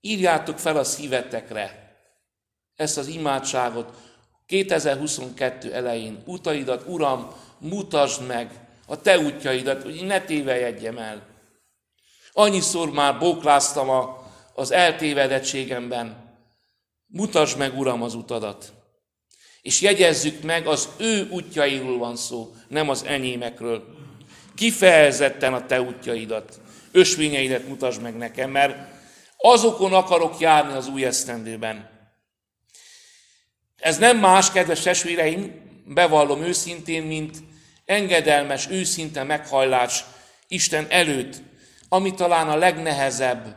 Írjátok 0.02 0.60
fel 0.60 0.78
a 0.78 0.84
szívetekre 0.84 1.98
ezt 2.76 2.98
az 2.98 3.08
imádságot 3.08 3.94
2022 4.46 5.74
elején. 5.74 6.24
Utaidat, 6.26 6.84
Uram, 6.88 7.28
mutasd 7.58 8.28
meg 8.28 8.52
a 8.88 9.02
Te 9.02 9.20
útjaidat, 9.20 9.84
hogy 9.84 10.06
ne 10.06 10.22
tévejedjem 10.22 10.98
el. 10.98 11.26
Annyiszor 12.32 12.92
már 12.92 13.18
bókláztam 13.18 13.90
a, 13.90 14.32
az 14.54 14.72
eltévedettségemben. 14.72 16.36
Mutasd 17.08 17.58
meg, 17.58 17.78
Uram, 17.78 18.02
az 18.04 18.14
utadat 18.14 18.83
és 19.63 19.82
jegyezzük 19.82 20.41
meg, 20.41 20.67
az 20.67 20.89
ő 20.98 21.27
útjairól 21.29 21.98
van 21.98 22.15
szó, 22.15 22.55
nem 22.67 22.89
az 22.89 23.03
enyémekről. 23.03 23.84
Kifejezetten 24.55 25.53
a 25.53 25.65
te 25.65 25.82
útjaidat, 25.82 26.62
ösvényeidet 26.91 27.67
mutasd 27.67 28.01
meg 28.01 28.17
nekem, 28.17 28.51
mert 28.51 28.77
azokon 29.38 29.93
akarok 29.93 30.39
járni 30.39 30.74
az 30.74 30.88
új 30.88 31.05
esztendőben. 31.05 31.89
Ez 33.77 33.98
nem 33.98 34.17
más, 34.17 34.51
kedves 34.51 34.82
testvéreim, 34.82 35.62
bevallom 35.86 36.41
őszintén, 36.41 37.03
mint 37.03 37.38
engedelmes, 37.86 38.67
őszinte 38.70 39.24
meghajlás 39.24 40.03
Isten 40.48 40.86
előtt, 40.89 41.41
ami 41.89 42.13
talán 42.13 42.50
a 42.50 42.55
legnehezebb 42.55 43.55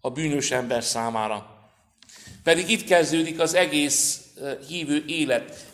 a 0.00 0.10
bűnös 0.10 0.50
ember 0.50 0.84
számára. 0.84 1.70
Pedig 2.42 2.70
itt 2.70 2.84
kezdődik 2.84 3.40
az 3.40 3.54
egész 3.54 4.19
hívő 4.68 5.04
élet. 5.06 5.66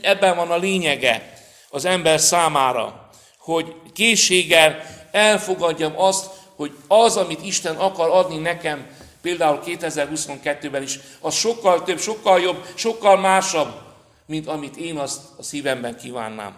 Ebben 0.00 0.36
van 0.36 0.50
a 0.50 0.56
lényege 0.56 1.32
az 1.70 1.84
ember 1.84 2.20
számára, 2.20 3.10
hogy 3.38 3.74
készséggel 3.94 4.84
elfogadjam 5.10 5.98
azt, 6.00 6.30
hogy 6.56 6.72
az, 6.88 7.16
amit 7.16 7.46
Isten 7.46 7.76
akar 7.76 8.10
adni 8.10 8.38
nekem, 8.38 8.86
például 9.22 9.62
2022-ben 9.66 10.82
is, 10.82 10.98
az 11.20 11.34
sokkal 11.34 11.82
több, 11.82 11.98
sokkal 11.98 12.40
jobb, 12.40 12.64
sokkal 12.74 13.16
másabb, 13.16 13.80
mint 14.26 14.46
amit 14.46 14.76
én 14.76 14.96
azt 14.96 15.20
a 15.36 15.42
szívemben 15.42 15.96
kívánnám. 15.96 16.56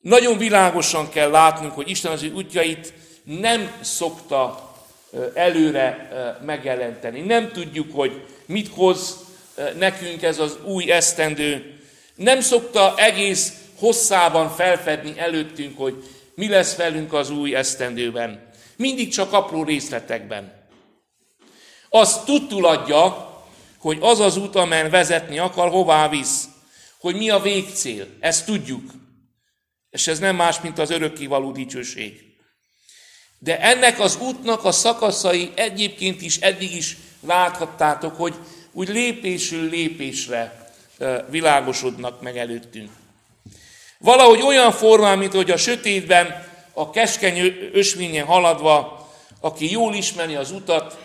Nagyon 0.00 0.38
világosan 0.38 1.08
kell 1.08 1.30
látnunk, 1.30 1.72
hogy 1.72 1.90
Isten 1.90 2.12
az 2.12 2.22
ő 2.22 2.32
útjait 2.32 2.92
nem 3.24 3.72
szokta 3.80 4.72
előre 5.34 6.08
megjelenteni. 6.44 7.20
Nem 7.20 7.52
tudjuk, 7.52 7.94
hogy 7.94 8.26
mit 8.46 8.68
hoz 8.68 9.23
nekünk 9.78 10.22
ez 10.22 10.38
az 10.38 10.56
új 10.64 10.90
esztendő. 10.90 11.80
Nem 12.14 12.40
szokta 12.40 12.94
egész 12.96 13.52
hosszában 13.78 14.50
felfedni 14.50 15.18
előttünk, 15.18 15.78
hogy 15.78 16.04
mi 16.34 16.48
lesz 16.48 16.76
velünk 16.76 17.12
az 17.12 17.30
új 17.30 17.54
esztendőben. 17.54 18.50
Mindig 18.76 19.12
csak 19.12 19.32
apró 19.32 19.64
részletekben. 19.64 20.62
Azt 21.88 22.24
tudtul 22.24 22.66
adja, 22.66 23.32
hogy 23.78 23.98
az 24.00 24.20
az 24.20 24.36
út, 24.36 24.54
amelyen 24.54 24.90
vezetni 24.90 25.38
akar, 25.38 25.70
hová 25.70 26.08
visz. 26.08 26.44
Hogy 26.98 27.16
mi 27.16 27.30
a 27.30 27.40
végcél. 27.40 28.06
Ezt 28.20 28.46
tudjuk. 28.46 28.90
És 29.90 30.06
ez 30.06 30.18
nem 30.18 30.36
más, 30.36 30.60
mint 30.60 30.78
az 30.78 30.90
örökkévaló 30.90 31.52
dicsőség. 31.52 32.20
De 33.38 33.60
ennek 33.60 34.00
az 34.00 34.16
útnak 34.16 34.64
a 34.64 34.72
szakaszai 34.72 35.52
egyébként 35.54 36.22
is 36.22 36.36
eddig 36.36 36.74
is 36.74 36.96
láthattátok, 37.20 38.16
hogy 38.16 38.34
úgy 38.74 38.88
lépésről 38.88 39.68
lépésre 39.68 40.72
világosodnak 41.30 42.22
meg 42.22 42.38
előttünk. 42.38 42.90
Valahogy 43.98 44.42
olyan 44.42 44.72
formán, 44.72 45.18
mint 45.18 45.32
hogy 45.32 45.50
a 45.50 45.56
sötétben, 45.56 46.52
a 46.72 46.90
keskeny 46.90 47.70
ösvényen 47.72 48.26
haladva, 48.26 49.08
aki 49.40 49.70
jól 49.70 49.94
ismeri 49.94 50.34
az 50.34 50.50
utat, 50.50 50.98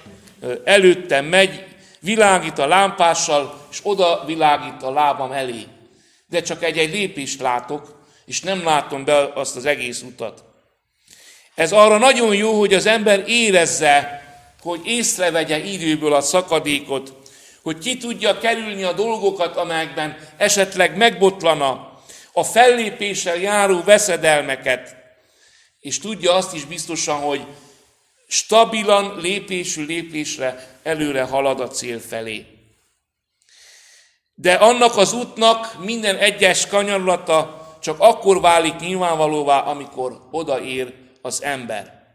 előttem 0.63 1.25
megy, 1.25 1.65
világít 1.99 2.57
a 2.57 2.67
lámpással, 2.67 3.67
és 3.71 3.79
oda 3.83 4.23
világít 4.25 4.83
a 4.83 4.91
lábam 4.91 5.31
elé. 5.31 5.65
De 6.29 6.41
csak 6.41 6.63
egy-egy 6.63 6.91
lépést 6.91 7.41
látok, 7.41 8.03
és 8.25 8.41
nem 8.41 8.63
látom 8.63 9.05
be 9.05 9.31
azt 9.33 9.55
az 9.55 9.65
egész 9.65 10.01
utat. 10.01 10.43
Ez 11.55 11.71
arra 11.71 11.97
nagyon 11.97 12.35
jó, 12.35 12.59
hogy 12.59 12.73
az 12.73 12.85
ember 12.85 13.23
érezze, 13.27 14.23
hogy 14.61 14.81
észrevegye 14.85 15.57
időből 15.57 16.13
a 16.13 16.21
szakadékot, 16.21 17.18
hogy 17.61 17.77
ki 17.77 17.97
tudja 17.97 18.37
kerülni 18.37 18.83
a 18.83 18.93
dolgokat, 18.93 19.55
amelyekben 19.55 20.17
esetleg 20.37 20.97
megbotlana, 20.97 21.89
a 22.33 22.43
fellépéssel 22.43 23.35
járó 23.35 23.83
veszedelmeket, 23.83 24.95
és 25.79 25.99
tudja 25.99 26.33
azt 26.33 26.53
is 26.53 26.65
biztosan, 26.65 27.19
hogy 27.19 27.45
stabilan, 28.27 29.19
lépésű 29.21 29.85
lépésre 29.85 30.77
előre 30.83 31.23
halad 31.23 31.59
a 31.59 31.67
cél 31.67 31.99
felé. 31.99 32.45
De 34.35 34.53
annak 34.53 34.97
az 34.97 35.13
útnak 35.13 35.83
minden 35.83 36.17
egyes 36.17 36.67
kanyarulata 36.67 37.59
csak 37.81 37.99
akkor 37.99 38.41
válik 38.41 38.75
nyilvánvalóvá, 38.75 39.59
amikor 39.59 40.27
odaér 40.31 40.93
az 41.21 41.43
ember. 41.43 42.07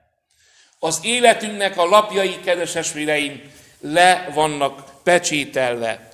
Az 0.79 1.01
életünknek 1.03 1.79
a 1.79 1.85
lapjai, 1.85 2.41
kedves 2.41 2.75
esvéreim, 2.75 3.53
le 3.81 4.31
vannak 4.35 4.94
pecsételve. 5.05 6.09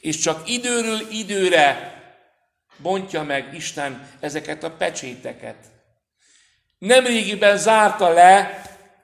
És 0.00 0.18
csak 0.18 0.48
időről 0.48 1.00
időre 1.10 1.94
bontja 2.76 3.22
meg 3.22 3.54
Isten 3.54 4.08
ezeket 4.20 4.64
a 4.64 4.70
pecséteket. 4.70 5.56
Nemrégiben 6.78 7.56
zárta 7.56 8.08
le, 8.08 8.62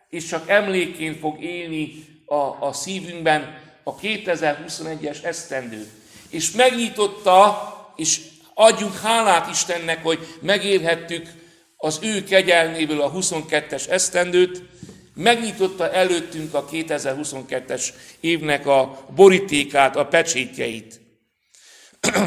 és 0.08 0.24
csak 0.26 0.48
emlékként 0.48 1.18
fog 1.18 1.42
élni 1.42 2.04
a, 2.26 2.66
a 2.66 2.72
szívünkben 2.72 3.58
a 3.82 3.96
2021-es 3.96 5.24
esztendő. 5.24 5.88
És 6.30 6.50
megnyitotta, 6.50 7.72
és 7.96 8.20
adjunk 8.54 8.98
hálát 8.98 9.50
Istennek, 9.50 10.02
hogy 10.02 10.38
megérhettük 10.40 11.28
az 11.76 11.98
ő 12.02 12.24
kegyelméből 12.24 13.00
a 13.00 13.12
22-es 13.12 13.88
esztendőt, 13.88 14.62
megnyitotta 15.16 15.92
előttünk 15.92 16.54
a 16.54 16.64
2022-es 16.64 17.88
évnek 18.20 18.66
a 18.66 19.04
borítékát, 19.14 19.96
a 19.96 20.06
pecsétjeit. 20.06 21.00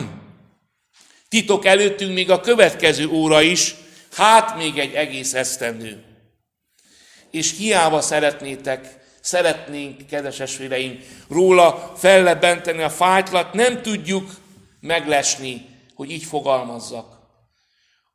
Titok 1.29 1.65
előttünk 1.65 2.13
még 2.13 2.31
a 2.31 2.39
következő 2.39 3.07
óra 3.07 3.41
is, 3.41 3.75
hát 4.15 4.57
még 4.57 4.77
egy 4.77 4.93
egész 4.93 5.33
esztendő. 5.33 6.03
És 7.31 7.57
hiába 7.57 8.01
szeretnétek, 8.01 8.97
szeretnénk, 9.21 10.07
kedves 10.07 10.39
esvéreim, 10.39 10.99
róla 11.29 11.93
fellebenteni 11.97 12.81
a 12.81 12.89
fájtlat, 12.89 13.53
nem 13.53 13.81
tudjuk 13.81 14.31
meglesni, 14.79 15.65
hogy 15.95 16.11
így 16.11 16.23
fogalmazzak 16.23 17.19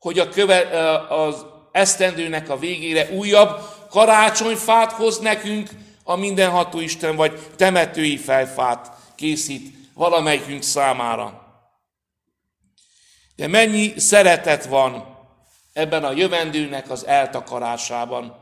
hogy 0.04 0.18
a 0.18 0.28
köve, 0.28 0.58
az 1.08 1.46
esztendőnek 1.72 2.48
a 2.48 2.58
végére 2.58 3.08
újabb 3.10 3.60
karácsonyfát 3.94 4.92
hoz 4.92 5.18
nekünk, 5.18 5.70
a 6.04 6.16
mindenható 6.16 6.80
Isten, 6.80 7.16
vagy 7.16 7.38
temetői 7.56 8.16
felfát 8.16 8.90
készít 9.14 9.74
valamelyikünk 9.94 10.62
számára. 10.62 11.42
De 13.36 13.46
mennyi 13.46 13.92
szeretet 13.96 14.64
van 14.64 15.18
ebben 15.72 16.04
a 16.04 16.12
jövendőnek 16.12 16.90
az 16.90 17.06
eltakarásában. 17.06 18.36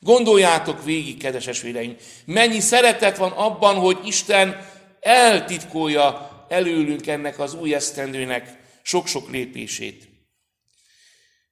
Gondoljátok 0.00 0.84
végig, 0.84 1.18
kedves 1.18 1.46
esvéreim, 1.46 1.96
mennyi 2.24 2.60
szeretet 2.60 3.16
van 3.16 3.30
abban, 3.30 3.74
hogy 3.74 3.98
Isten 4.04 4.66
eltitkolja 5.00 6.30
előlünk 6.48 7.06
ennek 7.06 7.38
az 7.38 7.54
új 7.54 7.74
esztendőnek 7.74 8.58
sok-sok 8.82 9.30
lépését. 9.30 10.08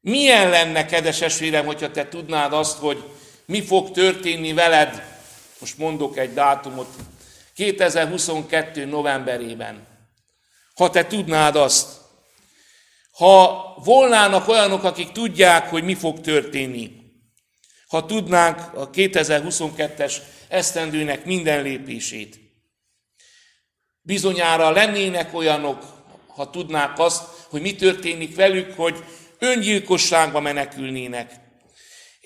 Milyen 0.00 0.48
lenne, 0.48 0.86
kedves 0.86 1.20
esvérem, 1.20 1.66
hogyha 1.66 1.90
te 1.90 2.08
tudnád 2.08 2.52
azt, 2.52 2.78
hogy 2.78 3.04
mi 3.46 3.62
fog 3.62 3.90
történni 3.90 4.52
veled, 4.52 5.18
most 5.58 5.78
mondok 5.78 6.16
egy 6.16 6.32
dátumot, 6.32 6.94
2022. 7.54 8.84
novemberében. 8.84 9.86
Ha 10.74 10.90
te 10.90 11.06
tudnád 11.06 11.56
azt, 11.56 11.88
ha 13.10 13.74
volnának 13.84 14.48
olyanok, 14.48 14.84
akik 14.84 15.12
tudják, 15.12 15.68
hogy 15.68 15.84
mi 15.84 15.94
fog 15.94 16.20
történni, 16.20 16.90
ha 17.88 18.06
tudnánk 18.06 18.74
a 18.74 18.90
2022-es 18.90 20.16
esztendőnek 20.48 21.24
minden 21.24 21.62
lépését. 21.62 22.38
Bizonyára 24.02 24.70
lennének 24.70 25.34
olyanok, 25.34 25.84
ha 26.26 26.50
tudnák 26.50 26.98
azt, 26.98 27.24
hogy 27.48 27.60
mi 27.60 27.74
történik 27.74 28.36
velük, 28.36 28.76
hogy 28.76 29.04
öngyilkosságba 29.38 30.40
menekülnének. 30.40 31.45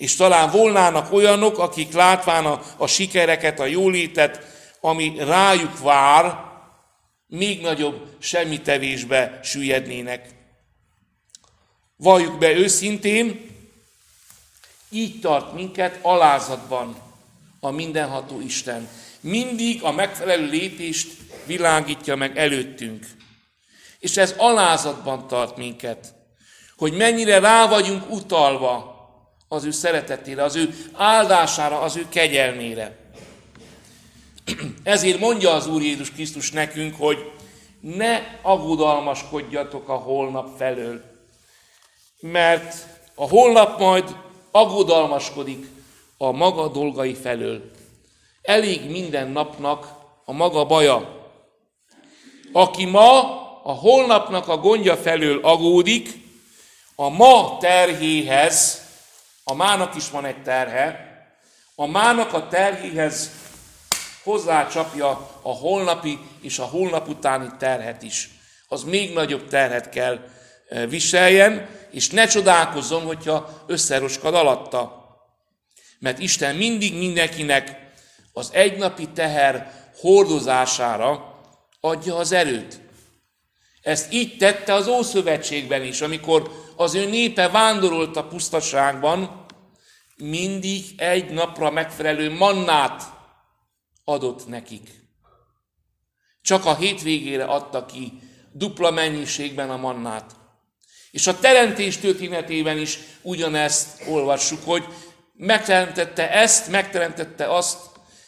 És 0.01 0.15
talán 0.15 0.51
volnának 0.51 1.13
olyanok, 1.13 1.57
akik 1.57 1.93
látván 1.93 2.45
a, 2.45 2.61
a 2.77 2.87
sikereket, 2.87 3.59
a 3.59 3.65
jólétet, 3.65 4.39
ami 4.79 5.13
rájuk 5.17 5.79
vár, 5.79 6.43
még 7.27 7.61
nagyobb 7.61 8.15
semmitevésbe 8.19 9.39
süllyednének. 9.43 10.29
Valljuk 11.95 12.37
be 12.37 12.51
őszintén, 12.51 13.49
így 14.89 15.19
tart 15.19 15.53
minket 15.53 15.99
alázatban 16.01 16.95
a 17.59 17.71
mindenható 17.71 18.41
Isten. 18.41 18.89
Mindig 19.19 19.83
a 19.83 19.91
megfelelő 19.91 20.49
lépést 20.49 21.11
világítja 21.45 22.15
meg 22.15 22.37
előttünk. 22.37 23.07
És 23.99 24.17
ez 24.17 24.33
alázatban 24.37 25.27
tart 25.27 25.57
minket 25.57 26.13
hogy 26.81 26.93
mennyire 26.93 27.39
rá 27.39 27.67
vagyunk 27.67 28.11
utalva 28.11 28.90
az 29.53 29.63
ő 29.63 29.71
szeretetére, 29.71 30.43
az 30.43 30.55
ő 30.55 30.75
áldására, 30.93 31.79
az 31.79 31.95
ő 31.95 32.05
kegyelmére. 32.09 32.97
Ezért 34.83 35.19
mondja 35.19 35.53
az 35.53 35.67
Úr 35.67 35.81
Jézus 35.81 36.11
Krisztus 36.11 36.51
nekünk, 36.51 36.95
hogy 36.97 37.31
ne 37.79 38.19
aggodalmaskodjatok 38.41 39.89
a 39.89 39.93
holnap 39.93 40.57
felől, 40.57 41.01
mert 42.19 42.75
a 43.15 43.27
holnap 43.27 43.79
majd 43.79 44.15
aggodalmaskodik 44.51 45.65
a 46.17 46.31
maga 46.31 46.67
dolgai 46.67 47.13
felől. 47.13 47.71
Elég 48.41 48.89
minden 48.89 49.27
napnak 49.27 49.87
a 50.25 50.31
maga 50.31 50.65
baja. 50.65 51.29
Aki 52.51 52.85
ma 52.85 53.19
a 53.63 53.71
holnapnak 53.71 54.47
a 54.47 54.57
gondja 54.57 54.97
felől 54.97 55.39
agódik, 55.43 56.09
a 56.95 57.09
ma 57.09 57.57
terhéhez, 57.59 58.80
a 59.51 59.53
mának 59.53 59.95
is 59.95 60.09
van 60.09 60.25
egy 60.25 60.41
terhe, 60.41 61.09
a 61.75 61.87
mának 61.87 62.33
a 62.33 62.47
terhéhez 62.47 63.31
hozzácsapja 64.23 65.09
a 65.41 65.49
holnapi 65.49 66.19
és 66.41 66.59
a 66.59 66.63
holnap 66.63 67.07
utáni 67.07 67.47
terhet 67.59 68.01
is. 68.01 68.29
Az 68.67 68.83
még 68.83 69.13
nagyobb 69.13 69.47
terhet 69.47 69.89
kell 69.89 70.19
e, 70.69 70.85
viseljen, 70.87 71.69
és 71.89 72.09
ne 72.09 72.27
csodálkozzon, 72.27 73.01
hogyha 73.01 73.63
összeroskad 73.67 74.35
alatta. 74.35 75.05
Mert 75.99 76.19
Isten 76.19 76.55
mindig 76.55 76.97
mindenkinek 76.97 77.91
az 78.33 78.49
egynapi 78.53 79.09
teher 79.09 79.71
hordozására 79.99 81.39
adja 81.79 82.15
az 82.15 82.31
erőt. 82.31 82.79
Ezt 83.81 84.13
így 84.13 84.37
tette 84.37 84.73
az 84.73 84.87
Ószövetségben 84.87 85.83
is, 85.83 86.01
amikor 86.01 86.51
az 86.75 86.95
ő 86.95 87.05
népe 87.05 87.49
vándorolt 87.49 88.17
a 88.17 88.23
pusztaságban, 88.23 89.40
mindig 90.21 90.85
egy 90.97 91.29
napra 91.29 91.71
megfelelő 91.71 92.33
mannát 92.33 93.03
adott 94.03 94.47
nekik. 94.47 94.89
Csak 96.41 96.65
a 96.65 96.75
hétvégére 96.75 97.43
adta 97.43 97.85
ki 97.85 98.13
dupla 98.51 98.91
mennyiségben 98.91 99.69
a 99.69 99.77
mannát. 99.77 100.35
És 101.11 101.27
a 101.27 101.39
teremtés 101.39 101.97
történetében 101.97 102.77
is 102.77 102.99
ugyanezt 103.21 104.03
olvassuk, 104.07 104.63
hogy 104.65 104.85
megteremtette 105.33 106.31
ezt, 106.31 106.67
megteremtette 106.67 107.55
azt, 107.55 107.77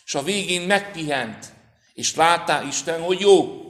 és 0.06 0.16
a 0.16 0.24
végén 0.24 0.62
megpihent, 0.62 1.46
és 1.94 2.16
látta 2.16 2.64
Isten, 2.68 3.02
hogy 3.02 3.20
jó. 3.20 3.62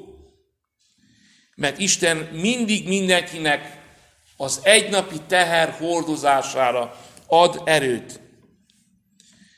Mert 1.55 1.79
Isten 1.79 2.17
mindig 2.17 2.87
mindenkinek 2.87 3.81
az 4.37 4.59
egynapi 4.63 5.21
teher 5.27 5.69
hordozására 5.69 6.97
ad 7.41 7.61
erőt. 7.65 8.19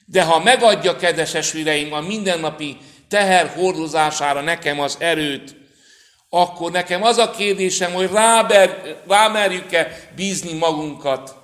De 0.06 0.24
ha 0.24 0.40
megadja, 0.40 0.96
kedves 0.96 1.34
esvéreim, 1.34 1.94
a 1.94 2.02
mindennapi 2.02 2.78
teher 3.08 3.48
hordozására 3.48 4.42
nekem 4.42 4.80
az 4.80 4.98
erőt, 5.00 5.56
akkor 6.30 6.72
nekem 6.72 7.04
az 7.04 7.18
a 7.18 7.32
kérdésem, 7.32 7.94
hogy 7.94 8.12
ráber, 8.12 9.02
rámerjük-e 9.08 10.10
bízni 10.16 10.54
magunkat, 10.54 11.36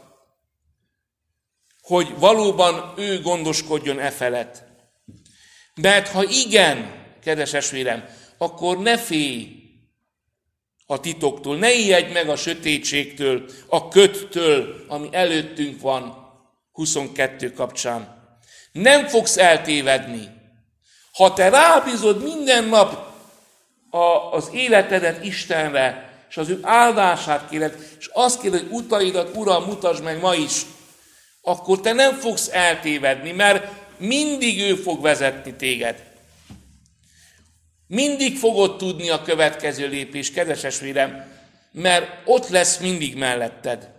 hogy 1.82 2.14
valóban 2.18 2.94
ő 2.98 3.22
gondoskodjon 3.22 4.00
e 4.00 4.10
felett. 4.10 4.64
Mert 5.82 6.08
ha 6.08 6.24
igen, 6.24 7.06
kedves 7.24 7.54
esvérem, 7.54 8.06
akkor 8.38 8.78
ne 8.78 8.98
félj 8.98 9.48
a 10.86 11.00
titoktól, 11.00 11.58
ne 11.58 11.74
ijedj 11.74 12.12
meg 12.12 12.30
a 12.30 12.36
sötétségtől, 12.36 13.46
a 13.68 13.88
köttől, 13.88 14.86
ami 14.88 15.10
előttünk 15.12 15.82
van 15.82 16.21
22 16.72 17.54
kapcsán. 17.54 18.20
Nem 18.72 19.08
fogsz 19.08 19.38
eltévedni. 19.38 20.30
Ha 21.14 21.34
te 21.34 21.50
rábízod 21.50 22.24
minden 22.24 22.64
nap 22.64 23.14
a, 23.90 24.32
az 24.32 24.50
életedet 24.52 25.26
Istenre, 25.26 26.10
és 26.30 26.38
az 26.38 26.50
ő 26.50 26.60
áldását 26.62 27.50
kéred, 27.50 27.96
és 28.00 28.10
azt 28.14 28.42
kéred, 28.42 28.60
hogy 28.60 28.72
utaidat, 28.72 29.36
Uram, 29.36 29.64
mutasd 29.64 30.04
meg 30.04 30.20
ma 30.20 30.34
is, 30.34 30.62
akkor 31.42 31.80
te 31.80 31.94
nem 31.94 32.14
fogsz 32.14 32.50
eltévedni, 32.52 33.32
mert 33.32 33.68
mindig 33.98 34.62
ő 34.62 34.76
fog 34.76 35.02
vezetni 35.02 35.54
téged. 35.54 36.04
Mindig 37.88 38.38
fogod 38.38 38.78
tudni 38.78 39.10
a 39.10 39.22
következő 39.22 39.88
lépés, 39.88 40.32
kedves 40.32 40.64
esvérem, 40.64 41.32
mert 41.72 42.22
ott 42.26 42.48
lesz 42.48 42.78
mindig 42.78 43.16
melletted. 43.16 43.90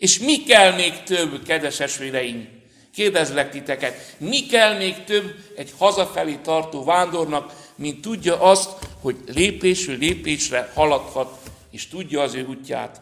És 0.00 0.18
mi 0.18 0.42
kell 0.42 0.74
még 0.74 1.02
több, 1.02 1.42
kedves 1.42 1.80
esvéreim? 1.80 2.62
Kérdezlek 2.92 3.50
titeket, 3.50 4.14
mi 4.18 4.46
kell 4.46 4.76
még 4.76 5.04
több 5.04 5.34
egy 5.56 5.72
hazafelé 5.78 6.34
tartó 6.34 6.84
vándornak, 6.84 7.72
mint 7.74 8.00
tudja 8.00 8.40
azt, 8.40 8.70
hogy 9.00 9.16
lépésről 9.26 9.96
lépésre 9.96 10.70
haladhat, 10.74 11.38
és 11.70 11.88
tudja 11.88 12.20
az 12.20 12.34
ő 12.34 12.46
útját. 12.46 13.00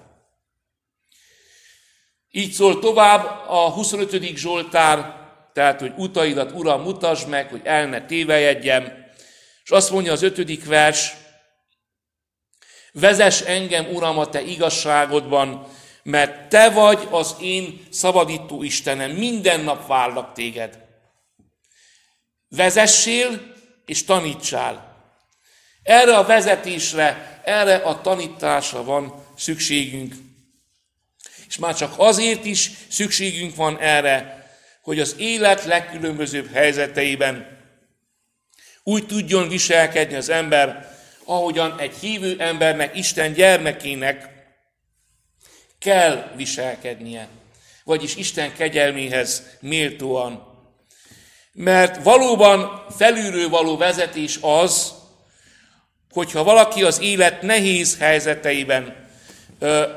Így 2.30 2.52
szól 2.52 2.78
tovább 2.78 3.48
a 3.48 3.70
25. 3.70 4.36
Zsoltár, 4.36 5.28
tehát, 5.52 5.80
hogy 5.80 5.92
utaidat, 5.96 6.52
Uram, 6.52 6.82
mutasd 6.82 7.28
meg, 7.28 7.50
hogy 7.50 7.60
el 7.64 7.86
ne 7.86 8.06
tévejedjem. 8.06 8.92
És 9.64 9.70
azt 9.70 9.90
mondja 9.90 10.12
az 10.12 10.22
ötödik 10.22 10.64
vers, 10.64 11.12
vezess 12.92 13.40
engem, 13.40 13.86
Uram, 13.86 14.18
a 14.18 14.28
te 14.28 14.42
igazságodban, 14.42 15.76
mert 16.08 16.48
te 16.48 16.70
vagy 16.70 17.08
az 17.10 17.34
én 17.40 17.86
szabadító 17.90 18.62
Istenem, 18.62 19.10
minden 19.10 19.60
nap 19.60 19.86
várlak 19.86 20.32
téged. 20.32 20.78
Vezessél 22.48 23.54
és 23.86 24.04
tanítsál. 24.04 24.96
Erre 25.82 26.16
a 26.16 26.24
vezetésre, 26.24 27.40
erre 27.44 27.74
a 27.74 28.00
tanításra 28.00 28.84
van 28.84 29.24
szükségünk. 29.36 30.14
És 31.48 31.58
már 31.58 31.74
csak 31.74 31.94
azért 31.96 32.44
is 32.44 32.70
szükségünk 32.88 33.54
van 33.54 33.78
erre, 33.78 34.46
hogy 34.82 35.00
az 35.00 35.14
élet 35.18 35.64
legkülönbözőbb 35.64 36.52
helyzeteiben 36.52 37.58
úgy 38.82 39.06
tudjon 39.06 39.48
viselkedni 39.48 40.16
az 40.16 40.28
ember, 40.28 40.96
ahogyan 41.24 41.78
egy 41.78 41.94
hívő 42.00 42.36
embernek, 42.38 42.96
Isten 42.96 43.32
gyermekének 43.32 44.37
kell 45.78 46.32
viselkednie, 46.36 47.28
vagyis 47.84 48.16
Isten 48.16 48.54
kegyelméhez 48.54 49.42
méltóan. 49.60 50.46
Mert 51.52 52.02
valóban 52.02 52.84
felülről 52.96 53.48
való 53.48 53.76
vezetés 53.76 54.38
az, 54.40 54.92
hogyha 56.10 56.44
valaki 56.44 56.82
az 56.82 57.00
élet 57.00 57.42
nehéz 57.42 57.98
helyzeteiben, 57.98 59.08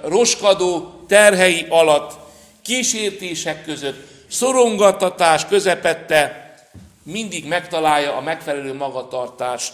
roskadó 0.04 1.04
terhei 1.08 1.66
alatt, 1.70 2.20
kísértések 2.62 3.64
között, 3.64 4.08
szorongatatás 4.30 5.46
közepette 5.46 6.54
mindig 7.04 7.46
megtalálja 7.48 8.16
a 8.16 8.22
megfelelő 8.22 8.74
magatartást, 8.74 9.74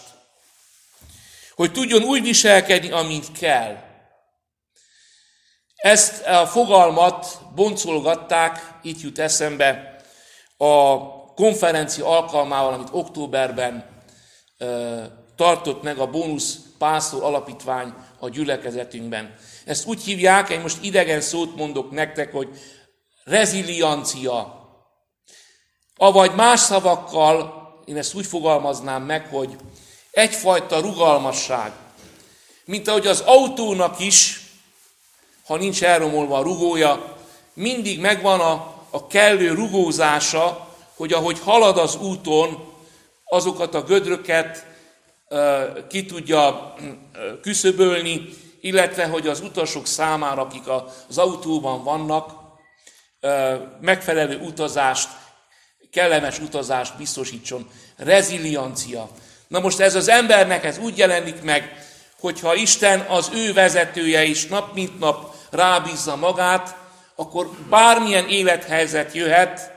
hogy 1.54 1.72
tudjon 1.72 2.02
úgy 2.02 2.22
viselkedni, 2.22 2.90
amint 2.90 3.32
kell. 3.38 3.87
Ezt 5.78 6.26
a 6.26 6.46
fogalmat 6.46 7.38
boncolgatták, 7.54 8.78
itt 8.82 9.00
jut 9.00 9.18
eszembe, 9.18 9.96
a 10.56 10.98
konferencia 11.34 12.06
alkalmával, 12.06 12.72
amit 12.72 12.88
októberben 12.90 13.84
tartott 15.36 15.82
meg 15.82 15.98
a 15.98 16.06
Bónusz 16.06 16.58
Pásztor 16.78 17.22
Alapítvány 17.22 17.94
a 18.18 18.28
gyülekezetünkben. 18.28 19.34
Ezt 19.64 19.86
úgy 19.86 20.02
hívják, 20.02 20.48
én 20.48 20.60
most 20.60 20.82
idegen 20.82 21.20
szót 21.20 21.56
mondok 21.56 21.90
nektek, 21.90 22.32
hogy 22.32 22.48
reziliancia. 23.24 24.66
Avagy 25.96 26.34
más 26.34 26.60
szavakkal, 26.60 27.54
én 27.84 27.96
ezt 27.96 28.14
úgy 28.14 28.26
fogalmaznám 28.26 29.02
meg, 29.02 29.26
hogy 29.26 29.56
egyfajta 30.10 30.80
rugalmasság. 30.80 31.72
Mint 32.64 32.88
ahogy 32.88 33.06
az 33.06 33.20
autónak 33.20 34.00
is, 34.00 34.47
ha 35.48 35.56
nincs 35.56 35.82
elromolva 35.82 36.38
a 36.38 36.42
rugója, 36.42 37.16
mindig 37.54 38.00
megvan 38.00 38.40
a, 38.40 38.52
a 38.90 39.06
kellő 39.06 39.54
rugózása, 39.54 40.68
hogy 40.96 41.12
ahogy 41.12 41.40
halad 41.40 41.78
az 41.78 41.96
úton, 41.96 42.72
azokat 43.24 43.74
a 43.74 43.82
gödröket 43.82 44.66
ki 45.88 46.04
tudja 46.04 46.74
küszöbölni, 47.42 48.28
illetve 48.60 49.06
hogy 49.06 49.26
az 49.26 49.40
utasok 49.40 49.86
számára, 49.86 50.42
akik 50.42 50.68
az 51.08 51.18
autóban 51.18 51.84
vannak, 51.84 52.32
megfelelő 53.80 54.38
utazást, 54.38 55.08
kellemes 55.90 56.38
utazást 56.38 56.96
biztosítson. 56.96 57.70
Reziliancia. 57.96 59.08
Na 59.46 59.60
most 59.60 59.80
ez 59.80 59.94
az 59.94 60.08
embernek 60.08 60.64
ez 60.64 60.78
úgy 60.78 60.98
jelenik 60.98 61.42
meg, 61.42 61.86
hogyha 62.20 62.54
Isten 62.54 63.00
az 63.00 63.30
ő 63.34 63.52
vezetője 63.52 64.24
is 64.24 64.46
nap 64.46 64.74
mint 64.74 64.98
nap 64.98 65.27
rábízza 65.50 66.16
magát, 66.16 66.76
akkor 67.14 67.50
bármilyen 67.68 68.28
élethelyzet 68.28 69.14
jöhet, 69.14 69.72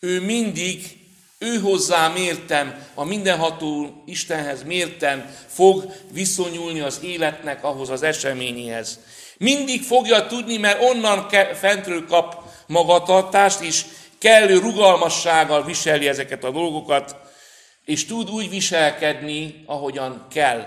ő 0.00 0.20
mindig 0.20 0.98
ő 1.38 1.60
hozzá 1.60 2.08
mértem, 2.08 2.86
a 2.94 3.04
mindenható 3.04 4.02
Istenhez 4.06 4.62
mértem 4.62 5.36
fog 5.46 5.92
viszonyulni 6.12 6.80
az 6.80 7.00
életnek 7.02 7.64
ahhoz 7.64 7.90
az 7.90 8.02
eseményéhez. 8.02 8.98
Mindig 9.36 9.82
fogja 9.82 10.26
tudni, 10.26 10.56
mert 10.56 10.82
onnan 10.82 11.28
fentről 11.54 12.06
kap 12.06 12.42
magatartást, 12.66 13.60
és 13.60 13.84
kellő 14.18 14.58
rugalmassággal 14.58 15.64
viseli 15.64 16.08
ezeket 16.08 16.44
a 16.44 16.50
dolgokat, 16.50 17.16
és 17.84 18.06
tud 18.06 18.30
úgy 18.30 18.50
viselkedni, 18.50 19.62
ahogyan 19.66 20.26
kell. 20.32 20.66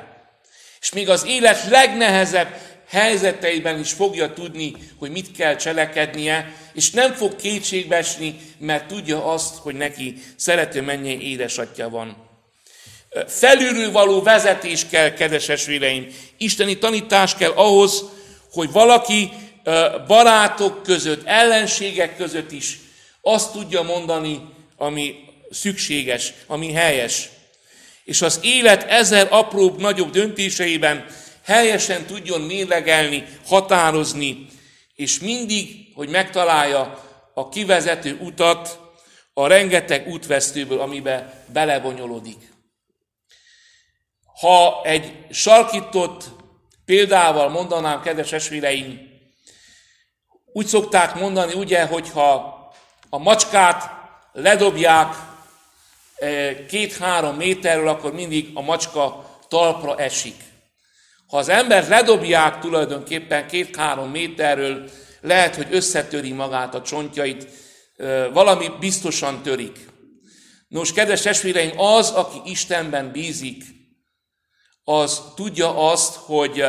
És 0.81 0.91
még 0.91 1.09
az 1.09 1.25
élet 1.25 1.69
legnehezebb 1.69 2.70
helyzeteiben 2.91 3.79
is 3.79 3.91
fogja 3.91 4.33
tudni, 4.33 4.73
hogy 4.97 5.11
mit 5.11 5.31
kell 5.31 5.55
cselekednie, 5.55 6.53
és 6.73 6.89
nem 6.91 7.13
fog 7.13 7.35
kétségbe 7.35 7.95
esni, 7.95 8.39
mert 8.57 8.87
tudja 8.87 9.25
azt, 9.25 9.55
hogy 9.55 9.75
neki 9.75 10.15
szerető 10.35 10.81
mennyei 10.81 11.31
édesatja 11.31 11.89
van. 11.89 12.29
Felülről 13.27 13.91
való 13.91 14.21
vezetés 14.21 14.85
kell, 14.89 15.13
kedves 15.13 15.49
esvéreim. 15.49 16.07
Isteni 16.37 16.77
tanítás 16.77 17.35
kell 17.35 17.51
ahhoz, 17.51 18.03
hogy 18.51 18.71
valaki 18.71 19.31
barátok 20.07 20.83
között, 20.83 21.27
ellenségek 21.27 22.17
között 22.17 22.51
is 22.51 22.79
azt 23.21 23.51
tudja 23.51 23.81
mondani, 23.81 24.41
ami 24.77 25.15
szükséges, 25.51 26.33
ami 26.47 26.71
helyes. 26.71 27.29
És 28.03 28.21
az 28.21 28.39
élet 28.41 28.83
ezer 28.83 29.27
apróbb, 29.29 29.79
nagyobb 29.79 30.11
döntéseiben 30.11 31.05
helyesen 31.43 32.05
tudjon 32.05 32.41
mérlegelni, 32.41 33.27
határozni, 33.45 34.47
és 34.95 35.19
mindig, 35.19 35.91
hogy 35.95 36.09
megtalálja 36.09 37.03
a 37.33 37.49
kivezető 37.49 38.17
utat 38.21 38.79
a 39.33 39.47
rengeteg 39.47 40.07
útvesztőből, 40.07 40.79
amibe 40.79 41.45
belebonyolodik. 41.53 42.53
Ha 44.39 44.81
egy 44.83 45.25
sarkított 45.31 46.23
példával 46.85 47.49
mondanám, 47.49 48.01
kedves 48.01 48.31
esvéreim, 48.31 49.09
úgy 50.53 50.65
szokták 50.65 51.15
mondani, 51.15 51.53
ugye, 51.53 51.85
hogyha 51.85 52.59
a 53.09 53.17
macskát 53.17 53.91
ledobják 54.33 55.15
eh, 56.15 56.55
két-három 56.67 57.35
méterről, 57.35 57.87
akkor 57.87 58.13
mindig 58.13 58.51
a 58.53 58.61
macska 58.61 59.29
talpra 59.47 59.97
esik. 59.97 60.50
Ha 61.31 61.37
az 61.37 61.49
ember 61.49 61.87
ledobják 61.87 62.59
tulajdonképpen 62.59 63.47
két-három 63.47 64.09
méterről, 64.09 64.89
lehet, 65.21 65.55
hogy 65.55 65.67
összetöri 65.69 66.31
magát 66.31 66.75
a 66.75 66.81
csontjait, 66.81 67.47
valami 68.33 68.67
biztosan 68.79 69.43
törik. 69.43 69.89
Nos, 70.67 70.93
kedves 70.93 71.21
testvéreim, 71.21 71.79
az, 71.79 72.09
aki 72.09 72.51
Istenben 72.51 73.11
bízik, 73.11 73.63
az 74.83 75.21
tudja 75.35 75.91
azt, 75.91 76.15
hogy 76.15 76.63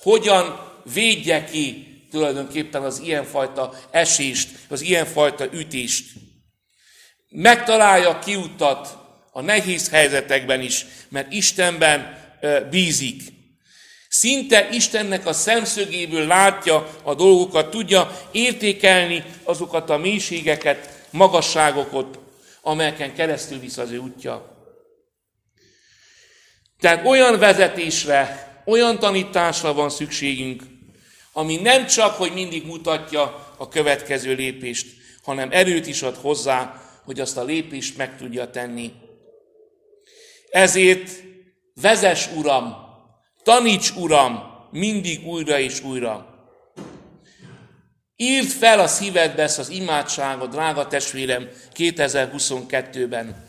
hogyan 0.00 0.60
védje 0.92 1.44
ki 1.44 1.86
tulajdonképpen 2.10 2.82
az 2.82 3.00
ilyenfajta 3.00 3.74
esést, 3.90 4.48
az 4.68 4.80
ilyenfajta 4.80 5.52
ütést. 5.52 6.12
Megtalálja 7.28 8.18
kiutat 8.18 8.98
a 9.32 9.40
nehéz 9.40 9.90
helyzetekben 9.90 10.60
is, 10.60 10.86
mert 11.08 11.32
Istenben 11.32 12.18
bízik. 12.70 13.35
Szinte 14.08 14.68
Istennek 14.72 15.26
a 15.26 15.32
szemszögéből 15.32 16.26
látja 16.26 16.90
a 17.02 17.14
dolgokat, 17.14 17.70
tudja 17.70 18.20
értékelni 18.32 19.24
azokat 19.42 19.90
a 19.90 19.96
mélységeket, 19.96 21.06
magasságokat, 21.10 22.18
amelyeken 22.60 23.14
keresztül 23.14 23.58
visz 23.58 23.76
az 23.76 23.90
ő 23.90 23.98
útja. 23.98 24.54
Tehát 26.80 27.06
olyan 27.06 27.38
vezetésre, 27.38 28.46
olyan 28.66 28.98
tanításra 28.98 29.72
van 29.72 29.90
szükségünk, 29.90 30.62
ami 31.32 31.56
nem 31.56 31.86
csak, 31.86 32.14
hogy 32.14 32.32
mindig 32.32 32.66
mutatja 32.66 33.54
a 33.56 33.68
következő 33.68 34.34
lépést, 34.34 34.86
hanem 35.22 35.48
erőt 35.52 35.86
is 35.86 36.02
ad 36.02 36.16
hozzá, 36.16 36.82
hogy 37.04 37.20
azt 37.20 37.36
a 37.36 37.44
lépést 37.44 37.96
meg 37.96 38.16
tudja 38.16 38.50
tenni. 38.50 38.92
Ezért 40.50 41.10
vezes, 41.74 42.28
Uram, 42.36 42.85
taníts, 43.46 43.90
Uram, 43.96 44.42
mindig 44.70 45.26
újra 45.26 45.58
és 45.58 45.82
újra. 45.82 46.26
Írd 48.16 48.48
fel 48.48 48.80
a 48.80 48.86
szívedbe 48.86 49.42
ezt 49.42 49.58
az 49.58 49.68
imádságot, 49.68 50.50
drága 50.50 50.86
testvérem, 50.86 51.48
2022-ben. 51.74 53.48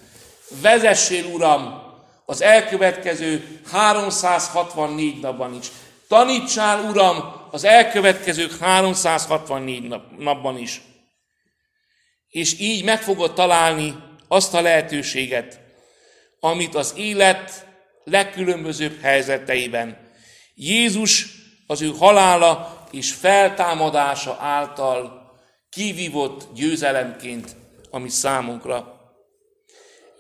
Vezessél, 0.62 1.26
Uram, 1.26 1.82
az 2.26 2.42
elkövetkező 2.42 3.62
364 3.72 5.20
napban 5.20 5.54
is. 5.54 5.68
Tanítsál, 6.08 6.90
Uram, 6.90 7.48
az 7.52 7.64
elkövetkező 7.64 8.48
364 8.60 9.88
nap, 9.88 10.04
napban 10.18 10.58
is. 10.58 10.82
És 12.30 12.60
így 12.60 12.84
meg 12.84 13.02
fogod 13.02 13.34
találni 13.34 13.96
azt 14.28 14.54
a 14.54 14.62
lehetőséget, 14.62 15.60
amit 16.40 16.76
az 16.76 16.94
élet 16.98 17.67
legkülönbözőbb 18.10 19.02
helyzeteiben 19.02 19.98
Jézus 20.56 21.28
az 21.68 21.82
ő 21.82 21.92
halála 21.98 22.84
és 22.92 23.14
feltámadása 23.14 24.38
által 24.40 25.32
kivívott 25.70 26.48
győzelemként, 26.54 27.56
ami 27.92 28.10
számunkra. 28.10 29.02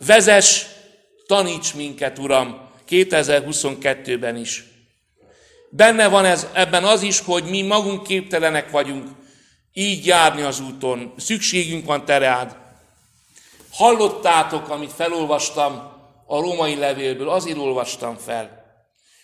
Vezes 0.05 0.65
Taníts 1.27 1.73
minket, 1.75 2.19
Uram, 2.19 2.69
2022-ben 2.89 4.35
is. 4.35 4.63
Benne 5.69 6.07
van 6.07 6.25
ez, 6.25 6.47
ebben 6.53 6.83
az 6.83 7.01
is, 7.01 7.19
hogy 7.19 7.43
mi 7.43 7.61
magunk 7.61 8.03
képtelenek 8.03 8.71
vagyunk 8.71 9.07
így 9.73 10.05
járni 10.05 10.41
az 10.41 10.59
úton. 10.59 11.13
Szükségünk 11.17 11.85
van 11.85 12.05
te. 12.05 12.55
Hallottátok, 13.71 14.69
amit 14.69 14.93
felolvastam 14.93 15.96
a 16.27 16.39
római 16.39 16.75
levélből, 16.75 17.29
azért 17.29 17.57
olvastam 17.57 18.17
fel, 18.17 18.65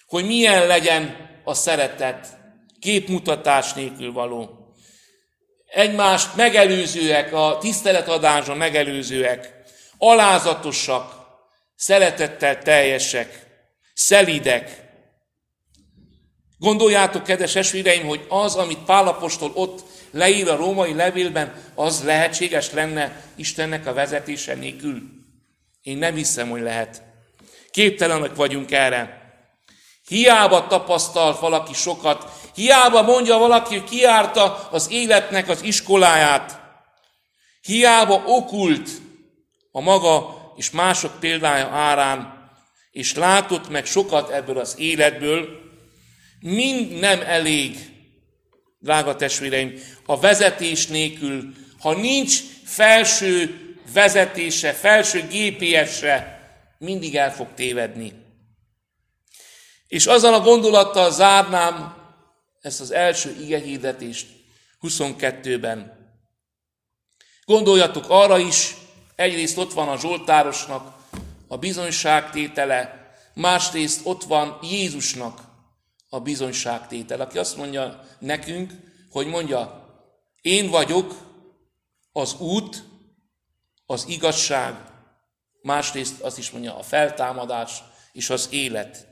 hogy 0.08 0.26
milyen 0.26 0.68
legyen 0.68 1.30
a 1.44 1.54
szeretet, 1.54 2.28
képmutatás 2.80 3.74
nélkül 3.74 4.12
való. 4.12 4.50
Egymást 5.66 6.36
megelőzőek, 6.36 7.34
a 7.34 7.58
tiszteletadásra 7.60 8.56
megelőzőek, 8.56 9.62
alázatosak, 9.98 11.14
szeretettel 11.76 12.58
teljesek, 12.58 13.48
szelidek. 13.94 14.82
Gondoljátok, 16.58 17.24
kedves 17.24 17.56
esvéreim, 17.56 18.08
hogy 18.08 18.26
az, 18.30 18.56
amit 18.56 18.84
Pálapostól 18.86 19.52
ott 19.54 19.84
leír 20.12 20.50
a 20.50 20.56
római 20.56 20.94
levélben, 20.94 21.54
az 21.76 22.04
lehetséges 22.04 22.72
lenne 22.72 23.22
Istennek 23.36 23.88
a 23.88 23.94
vezetése 23.94 24.54
nélkül? 24.54 25.23
Én 25.84 25.98
nem 25.98 26.16
hiszem, 26.16 26.50
hogy 26.50 26.62
lehet. 26.62 27.04
Képtelenek 27.72 28.36
vagyunk 28.36 28.72
erre. 28.72 29.22
Hiába 30.08 30.68
tapasztalt 30.68 31.40
valaki 31.40 31.74
sokat, 31.74 32.32
hiába 32.56 33.02
mondja 33.02 33.38
valaki, 33.38 33.78
hogy 33.78 33.90
kiárta 33.90 34.68
az 34.72 34.92
életnek 34.92 35.50
az 35.50 35.64
iskoláját, 35.64 36.60
hiába 37.62 38.24
okult 38.26 38.90
a 39.72 39.82
maga 39.82 40.42
és 40.56 40.72
mások 40.72 41.20
példája 41.20 41.68
árán, 41.68 42.50
és 42.92 43.14
látott 43.14 43.70
meg 43.70 43.86
sokat 43.86 44.30
ebből 44.30 44.58
az 44.58 44.76
életből, 44.78 45.48
mind 46.40 47.00
nem 47.00 47.22
elég, 47.22 47.78
drága 48.80 49.16
testvéreim, 49.16 49.74
a 50.06 50.20
vezetés 50.20 50.88
nélkül, 50.88 51.54
ha 51.80 51.94
nincs 51.94 52.40
felső 52.66 53.63
vezetése, 53.94 54.74
felső 54.74 55.22
GPS-re, 55.22 56.42
mindig 56.78 57.16
el 57.16 57.34
fog 57.34 57.48
tévedni. 57.56 58.14
És 59.88 60.06
azzal 60.06 60.34
a 60.34 60.40
gondolattal 60.40 61.12
zárnám 61.12 61.96
ezt 62.62 62.82
az 62.82 62.92
első 62.92 63.36
igehirdetést 63.42 64.28
22-ben. 64.82 66.02
Gondoljatok 67.46 68.06
arra 68.08 68.38
is, 68.38 68.76
Egyrészt 69.16 69.58
ott 69.58 69.74
van 69.74 69.88
a 69.88 69.98
Zsoltárosnak 69.98 70.96
a 71.48 71.58
bizonyságtétele, 71.58 73.12
másrészt 73.34 74.02
ott 74.04 74.24
van 74.24 74.60
Jézusnak 74.62 75.42
a 76.10 76.20
bizonyságtétele, 76.20 77.24
aki 77.24 77.38
azt 77.38 77.58
mondja 77.58 78.04
nekünk, 78.20 78.72
hogy 79.10 79.28
mondja, 79.28 79.88
én 80.42 80.70
vagyok 80.70 81.16
az 82.12 82.36
út, 82.40 82.84
az 83.86 84.06
igazság, 84.08 84.76
másrészt 85.62 86.22
azt 86.22 86.38
is 86.38 86.52
mondja, 86.52 86.78
a 86.78 86.84
feltámadás 86.84 87.72
és 88.12 88.30
az 88.30 88.48
élet. 88.52 89.08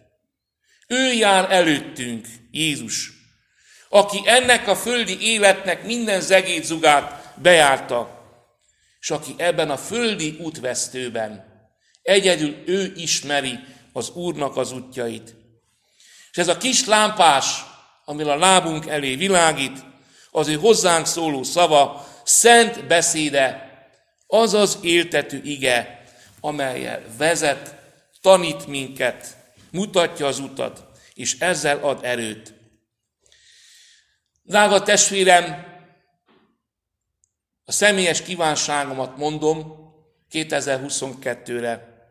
Ő 0.88 1.14
jár 1.14 1.52
előttünk, 1.52 2.28
Jézus, 2.52 3.12
aki 3.90 4.22
ennek 4.26 4.68
a 4.68 4.76
földi 4.76 5.22
életnek 5.22 5.84
minden 5.84 6.22
zegédzugát 6.22 7.34
bejárta, 7.42 8.20
és 9.00 9.12
aki 9.12 9.34
ebben 9.38 9.70
a 9.70 9.78
földi 9.78 10.38
útvesztőben 10.40 11.46
egyedül 12.02 12.64
ő 12.66 12.94
ismeri 12.96 13.60
az 13.94 14.10
Úrnak 14.10 14.58
az 14.58 14.72
útjait. 14.72 15.36
És 16.32 16.38
ez 16.38 16.48
a 16.48 16.58
kis 16.58 16.86
lámpás, 16.86 17.64
amil 18.06 18.30
a 18.30 18.38
lábunk 18.38 18.88
elé 18.88 19.16
világít, 19.16 19.86
az 20.32 20.48
ő 20.48 20.54
hozzánk 20.56 21.06
szóló 21.06 21.44
szava, 21.44 22.08
szent 22.24 22.88
beszéde, 22.88 23.71
az 24.34 24.54
az 24.54 24.78
éltető 24.82 25.42
ige, 25.44 26.04
amelyel 26.40 27.04
vezet, 27.18 27.76
tanít 28.22 28.68
minket, 28.68 29.38
mutatja 29.72 30.28
az 30.28 30.40
utat, 30.40 30.86
és 31.14 31.40
ezzel 31.40 31.78
ad 31.84 32.00
erőt. 32.04 32.54
Drága 34.44 34.82
testvérem, 34.82 35.70
a 37.66 37.72
személyes 37.72 38.22
kívánságomat 38.22 39.18
mondom 39.18 39.90
2022-re. 40.32 42.06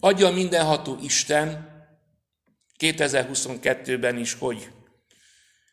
Adja 0.00 0.30
mindenható 0.30 0.98
Isten 1.02 1.74
2022-ben 2.78 4.16
is, 4.16 4.34
hogy 4.34 4.70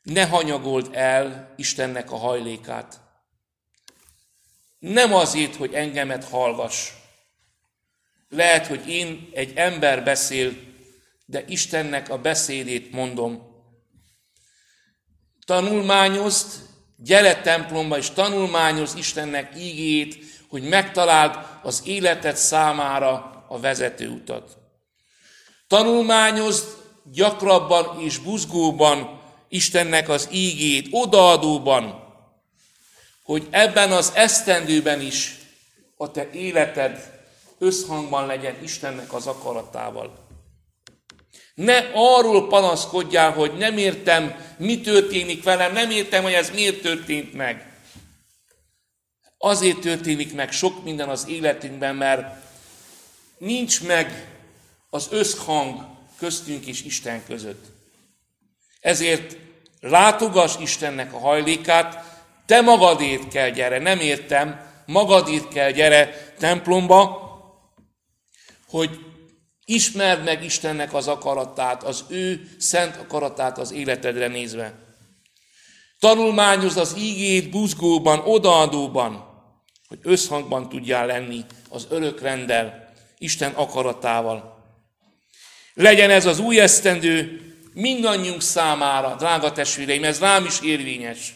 ne 0.02 0.26
hanyagold 0.26 0.90
el 0.92 1.54
Istennek 1.56 2.12
a 2.12 2.18
hajlékát. 2.18 3.03
Nem 4.84 5.14
azért, 5.14 5.56
hogy 5.56 5.74
engemet 5.74 6.24
hallgass. 6.24 6.90
Lehet, 8.30 8.68
hogy 8.68 8.90
én 8.90 9.30
egy 9.34 9.52
ember 9.56 10.04
beszél, 10.04 10.54
de 11.26 11.44
Istennek 11.48 12.10
a 12.10 12.18
beszédét 12.18 12.92
mondom. 12.92 13.42
Tanulmányozd, 15.46 16.48
gyere 16.98 17.42
templomba, 17.42 17.98
és 17.98 18.10
tanulmányozd 18.10 18.98
Istennek 18.98 19.58
ígét, 19.58 20.24
hogy 20.50 20.64
megtaláld 20.64 21.38
az 21.62 21.82
életed 21.86 22.36
számára 22.36 23.46
a 23.48 23.60
vezetőutat. 23.60 24.58
Tanulmányozd 25.68 26.66
gyakrabban 27.04 28.00
és 28.02 28.18
buzgóban 28.18 29.22
Istennek 29.50 30.10
az 30.10 30.28
ígét, 30.32 30.88
odaadóban, 30.92 32.03
hogy 33.24 33.48
ebben 33.50 33.92
az 33.92 34.12
esztendőben 34.16 35.02
is 35.02 35.38
a 35.98 36.12
te 36.12 36.30
életed 36.32 37.22
összhangban 37.60 38.26
legyen 38.26 38.64
Istennek 38.64 39.14
az 39.14 39.28
akaratával. 39.28 40.22
Ne 41.56 41.78
arról 41.94 42.48
panaszkodjál, 42.48 43.32
hogy 43.32 43.54
nem 43.58 43.78
értem, 43.78 44.36
mi 44.58 44.82
történik 44.82 45.44
velem, 45.44 45.74
nem 45.74 45.90
értem, 45.90 46.24
hogy 46.24 46.34
ez 46.34 46.50
miért 46.50 46.82
történt 46.82 47.34
meg. 47.34 47.72
Azért 49.38 49.80
történik 49.80 50.34
meg 50.34 50.52
sok 50.52 50.84
minden 50.84 51.10
az 51.10 51.28
életünkben, 51.28 51.96
mert 51.96 52.36
nincs 53.38 53.84
meg 53.84 54.28
az 54.90 55.08
összhang 55.12 55.86
köztünk 56.18 56.66
és 56.66 56.84
Isten 56.84 57.26
között. 57.26 57.66
Ezért 58.80 59.38
látogass 59.80 60.56
Istennek 60.60 61.14
a 61.14 61.20
hajlékát, 61.20 62.13
te 62.46 62.62
magadért 62.62 63.28
kell 63.28 63.50
gyere, 63.50 63.80
nem 63.80 64.00
értem, 64.00 64.72
magadért 64.86 65.48
kell 65.48 65.72
gyere 65.72 66.34
templomba, 66.40 67.22
hogy 68.68 69.00
ismerd 69.66 70.24
meg 70.24 70.44
Istennek 70.44 70.94
az 70.94 71.08
akaratát, 71.08 71.84
az 71.84 72.04
ő 72.08 72.56
szent 72.60 72.96
akaratát 72.96 73.58
az 73.58 73.72
életedre 73.72 74.28
nézve. 74.28 74.74
Tanulmányozd 76.00 76.78
az 76.78 76.96
ígét 76.98 77.50
buzgóban, 77.50 78.20
odaadóban, 78.20 79.32
hogy 79.88 80.00
összhangban 80.02 80.70
tudjál 80.70 81.06
lenni 81.06 81.46
az 81.70 81.88
örök 81.90 82.22
rendel, 82.22 82.94
Isten 83.18 83.52
akaratával. 83.52 84.64
Legyen 85.74 86.10
ez 86.10 86.26
az 86.26 86.40
új 86.40 86.60
esztendő 86.60 87.42
mindannyiunk 87.74 88.42
számára, 88.42 89.16
drága 89.16 89.52
testvéreim, 89.52 90.04
ez 90.04 90.20
rám 90.20 90.46
is 90.46 90.62
érvényes. 90.62 91.34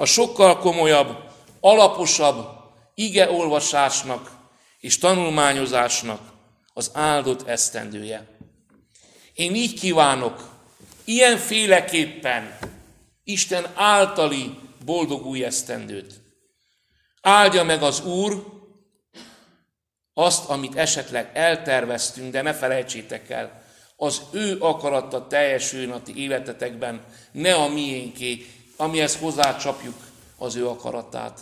A 0.00 0.04
sokkal 0.04 0.58
komolyabb, 0.58 1.16
alaposabb 1.60 2.46
igeolvasásnak 2.94 4.30
és 4.78 4.98
tanulmányozásnak 4.98 6.32
az 6.72 6.90
áldott 6.94 7.48
esztendője. 7.48 8.26
Én 9.34 9.54
így 9.54 9.80
kívánok, 9.80 10.48
ilyenféleképpen 11.04 12.58
Isten 13.24 13.66
általi 13.74 14.58
boldog 14.84 15.26
új 15.26 15.44
esztendőt. 15.44 16.20
Áldja 17.20 17.62
meg 17.64 17.82
az 17.82 18.04
Úr 18.04 18.44
azt, 20.14 20.48
amit 20.48 20.76
esetleg 20.76 21.30
elterveztünk, 21.32 22.32
de 22.32 22.42
ne 22.42 22.54
felejtsétek 22.54 23.30
el, 23.30 23.62
az 23.96 24.22
ő 24.32 24.56
akarata 24.60 25.26
teljesüljön 25.26 25.90
a 25.90 26.02
ti 26.02 26.22
életetekben, 26.22 27.04
ne 27.32 27.54
a 27.54 27.68
miénké, 27.68 28.46
amihez 28.80 29.16
hozzácsapjuk 29.16 29.96
az 30.36 30.54
ő 30.54 30.68
akaratát. 30.68 31.40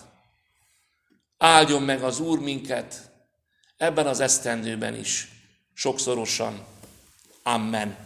Áldjon 1.36 1.82
meg 1.82 2.02
az 2.02 2.20
Úr 2.20 2.38
minket 2.38 3.10
ebben 3.76 4.06
az 4.06 4.20
esztendőben 4.20 4.94
is, 4.94 5.28
sokszorosan. 5.74 6.66
Amen. 7.42 7.96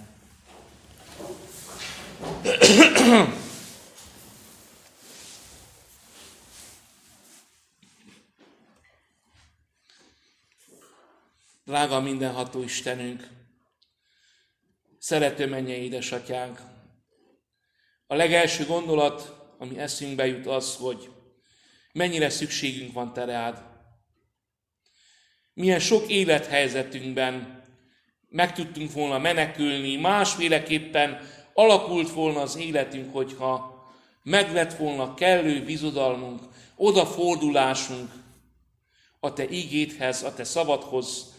Drága 11.64 12.00
mindenható 12.00 12.62
Istenünk, 12.62 13.28
szerető 14.98 15.48
mennyei 15.48 15.82
édesatyánk, 15.82 16.71
a 18.12 18.14
legelső 18.14 18.66
gondolat, 18.66 19.34
ami 19.58 19.78
eszünkbe 19.78 20.26
jut 20.26 20.46
az, 20.46 20.76
hogy 20.76 21.10
mennyire 21.92 22.30
szükségünk 22.30 22.92
van 22.92 23.12
te 23.12 23.24
reád. 23.24 23.62
Milyen 25.54 25.78
sok 25.78 26.10
élethelyzetünkben 26.10 27.64
meg 28.28 28.54
tudtunk 28.54 28.92
volna 28.92 29.18
menekülni, 29.18 29.96
másféleképpen 29.96 31.28
alakult 31.54 32.10
volna 32.10 32.40
az 32.40 32.56
életünk, 32.56 33.12
hogyha 33.12 33.84
meg 34.22 34.76
volna 34.78 35.14
kellő 35.14 35.64
bizodalmunk, 35.64 36.42
odafordulásunk 36.76 38.10
a 39.20 39.32
te 39.32 39.50
ígéthez, 39.50 40.22
a 40.22 40.34
te 40.34 40.44
szabadhoz, 40.44 41.34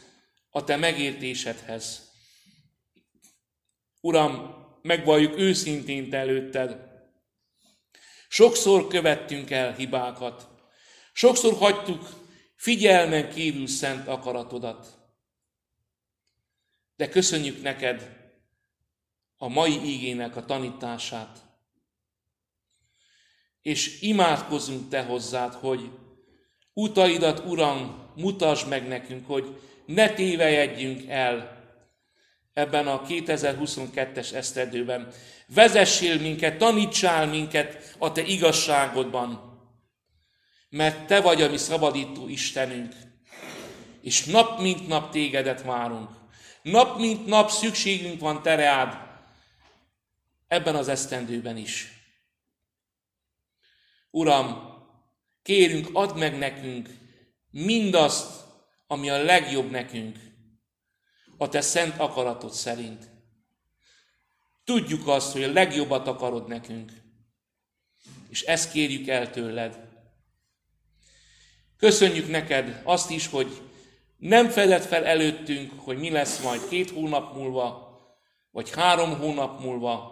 a 0.49 0.63
te 0.63 0.75
megértésedhez. 0.75 2.11
Uram, 4.01 4.62
megvalljuk 4.83 5.37
őszintén 5.37 6.09
te 6.09 6.17
előtted. 6.17 6.91
Sokszor 8.27 8.87
követtünk 8.87 9.51
el 9.51 9.73
hibákat. 9.73 10.47
Sokszor 11.13 11.53
hagytuk 11.53 12.09
figyelmen 12.55 13.29
kívül 13.29 13.67
szent 13.67 14.07
akaratodat. 14.07 14.87
De 16.95 17.09
köszönjük 17.09 17.61
neked 17.61 18.21
a 19.37 19.47
mai 19.47 19.83
ígének 19.83 20.35
a 20.35 20.45
tanítását. 20.45 21.39
És 23.61 24.01
imádkozunk 24.01 24.89
te 24.89 25.03
hozzád, 25.03 25.53
hogy 25.53 25.89
utaidat, 26.73 27.45
Uram, 27.45 28.11
mutasd 28.15 28.67
meg 28.67 28.87
nekünk, 28.87 29.27
hogy 29.27 29.59
ne 29.85 30.13
tévejedjünk 30.13 31.07
el 31.07 31.52
ebben 32.53 32.87
a 32.87 33.01
2022-es 33.01 34.33
esztendőben. 34.33 35.13
Vezessél 35.47 36.19
minket, 36.19 36.57
tanítsál 36.57 37.27
minket 37.27 37.95
a 37.97 38.11
Te 38.11 38.21
igazságodban, 38.21 39.51
mert 40.69 41.05
Te 41.07 41.21
vagy 41.21 41.41
a 41.41 41.49
mi 41.49 41.57
szabadító 41.57 42.27
Istenünk, 42.27 42.93
és 44.01 44.25
nap 44.25 44.59
mint 44.59 44.87
nap 44.87 45.11
Tégedet 45.11 45.61
várunk. 45.61 46.09
Nap 46.61 46.99
mint 46.99 47.25
nap 47.25 47.49
szükségünk 47.49 48.19
van 48.19 48.41
Te 48.41 48.55
reád, 48.55 48.97
ebben 50.47 50.75
az 50.75 50.87
esztendőben 50.87 51.57
is. 51.57 51.87
Uram, 54.11 54.71
kérünk, 55.43 55.89
add 55.93 56.17
meg 56.17 56.37
nekünk 56.37 56.89
mindazt, 57.51 58.41
ami 58.87 59.09
a 59.09 59.23
legjobb 59.23 59.69
nekünk, 59.71 60.22
a 61.37 61.49
te 61.49 61.61
szent 61.61 61.99
akaratod 61.99 62.51
szerint. 62.51 63.11
Tudjuk 64.63 65.07
azt, 65.07 65.31
hogy 65.31 65.43
a 65.43 65.51
legjobbat 65.51 66.07
akarod 66.07 66.47
nekünk, 66.47 66.91
és 68.29 68.41
ezt 68.41 68.71
kérjük 68.71 69.07
el 69.07 69.29
tőled. 69.29 69.91
Köszönjük 71.77 72.27
neked 72.27 72.81
azt 72.83 73.09
is, 73.09 73.27
hogy 73.27 73.61
nem 74.17 74.49
fedett 74.49 74.85
fel 74.85 75.05
előttünk, 75.05 75.79
hogy 75.79 75.97
mi 75.97 76.09
lesz 76.09 76.43
majd 76.43 76.67
két 76.67 76.89
hónap 76.89 77.35
múlva, 77.35 77.91
vagy 78.51 78.71
három 78.71 79.17
hónap 79.17 79.59
múlva. 79.59 80.11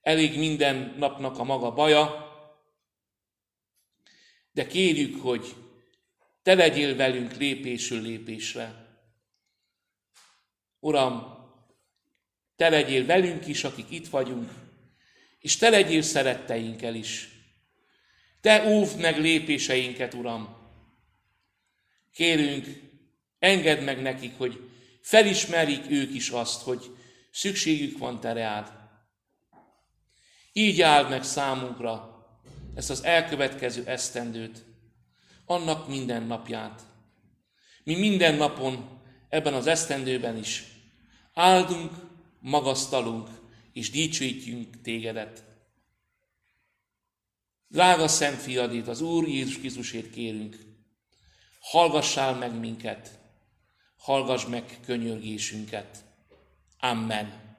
Elég 0.00 0.38
minden 0.38 0.94
napnak 0.98 1.38
a 1.38 1.44
maga 1.44 1.72
baja, 1.72 2.24
de 4.52 4.66
kérjük, 4.66 5.22
hogy 5.22 5.54
te 6.42 6.54
legyél 6.54 6.96
velünk 6.96 7.36
lépésről 7.36 8.00
lépésre. 8.00 8.85
Uram, 10.86 11.26
te 12.56 12.68
legyél 12.68 13.06
velünk 13.06 13.46
is, 13.46 13.64
akik 13.64 13.90
itt 13.90 14.08
vagyunk, 14.08 14.50
és 15.38 15.56
te 15.56 15.68
legyél 15.68 16.02
szeretteinkkel 16.02 16.94
is. 16.94 17.28
Te 18.40 18.68
óvd 18.68 19.00
meg 19.00 19.18
lépéseinket, 19.20 20.14
Uram. 20.14 20.56
Kérünk, 22.12 22.66
engedd 23.38 23.82
meg 23.82 24.02
nekik, 24.02 24.36
hogy 24.36 24.68
felismerjék 25.00 25.90
ők 25.90 26.14
is 26.14 26.28
azt, 26.28 26.62
hogy 26.62 26.96
szükségük 27.30 27.98
van 27.98 28.20
te 28.20 28.32
reád. 28.32 28.72
Így 30.52 30.82
áld 30.82 31.08
meg 31.08 31.22
számunkra 31.24 32.24
ezt 32.74 32.90
az 32.90 33.04
elkövetkező 33.04 33.82
esztendőt, 33.86 34.64
annak 35.46 35.88
minden 35.88 36.22
napját. 36.22 36.82
Mi 37.84 37.94
minden 37.98 38.34
napon, 38.34 39.00
ebben 39.28 39.54
az 39.54 39.66
esztendőben 39.66 40.36
is 40.36 40.74
áldunk, 41.36 41.92
magasztalunk 42.40 43.28
és 43.72 43.90
dicsőítjünk 43.90 44.80
tégedet. 44.80 45.44
Drága 47.68 48.08
Szent 48.08 48.40
Fiadét, 48.40 48.88
az 48.88 49.00
Úr 49.00 49.28
Jézus 49.28 49.58
Krisztusét 49.58 50.10
kérünk, 50.10 50.56
hallgassál 51.60 52.34
meg 52.34 52.58
minket, 52.58 53.18
hallgass 53.96 54.44
meg 54.46 54.78
könyörgésünket. 54.84 56.04
Amen. 56.78 57.56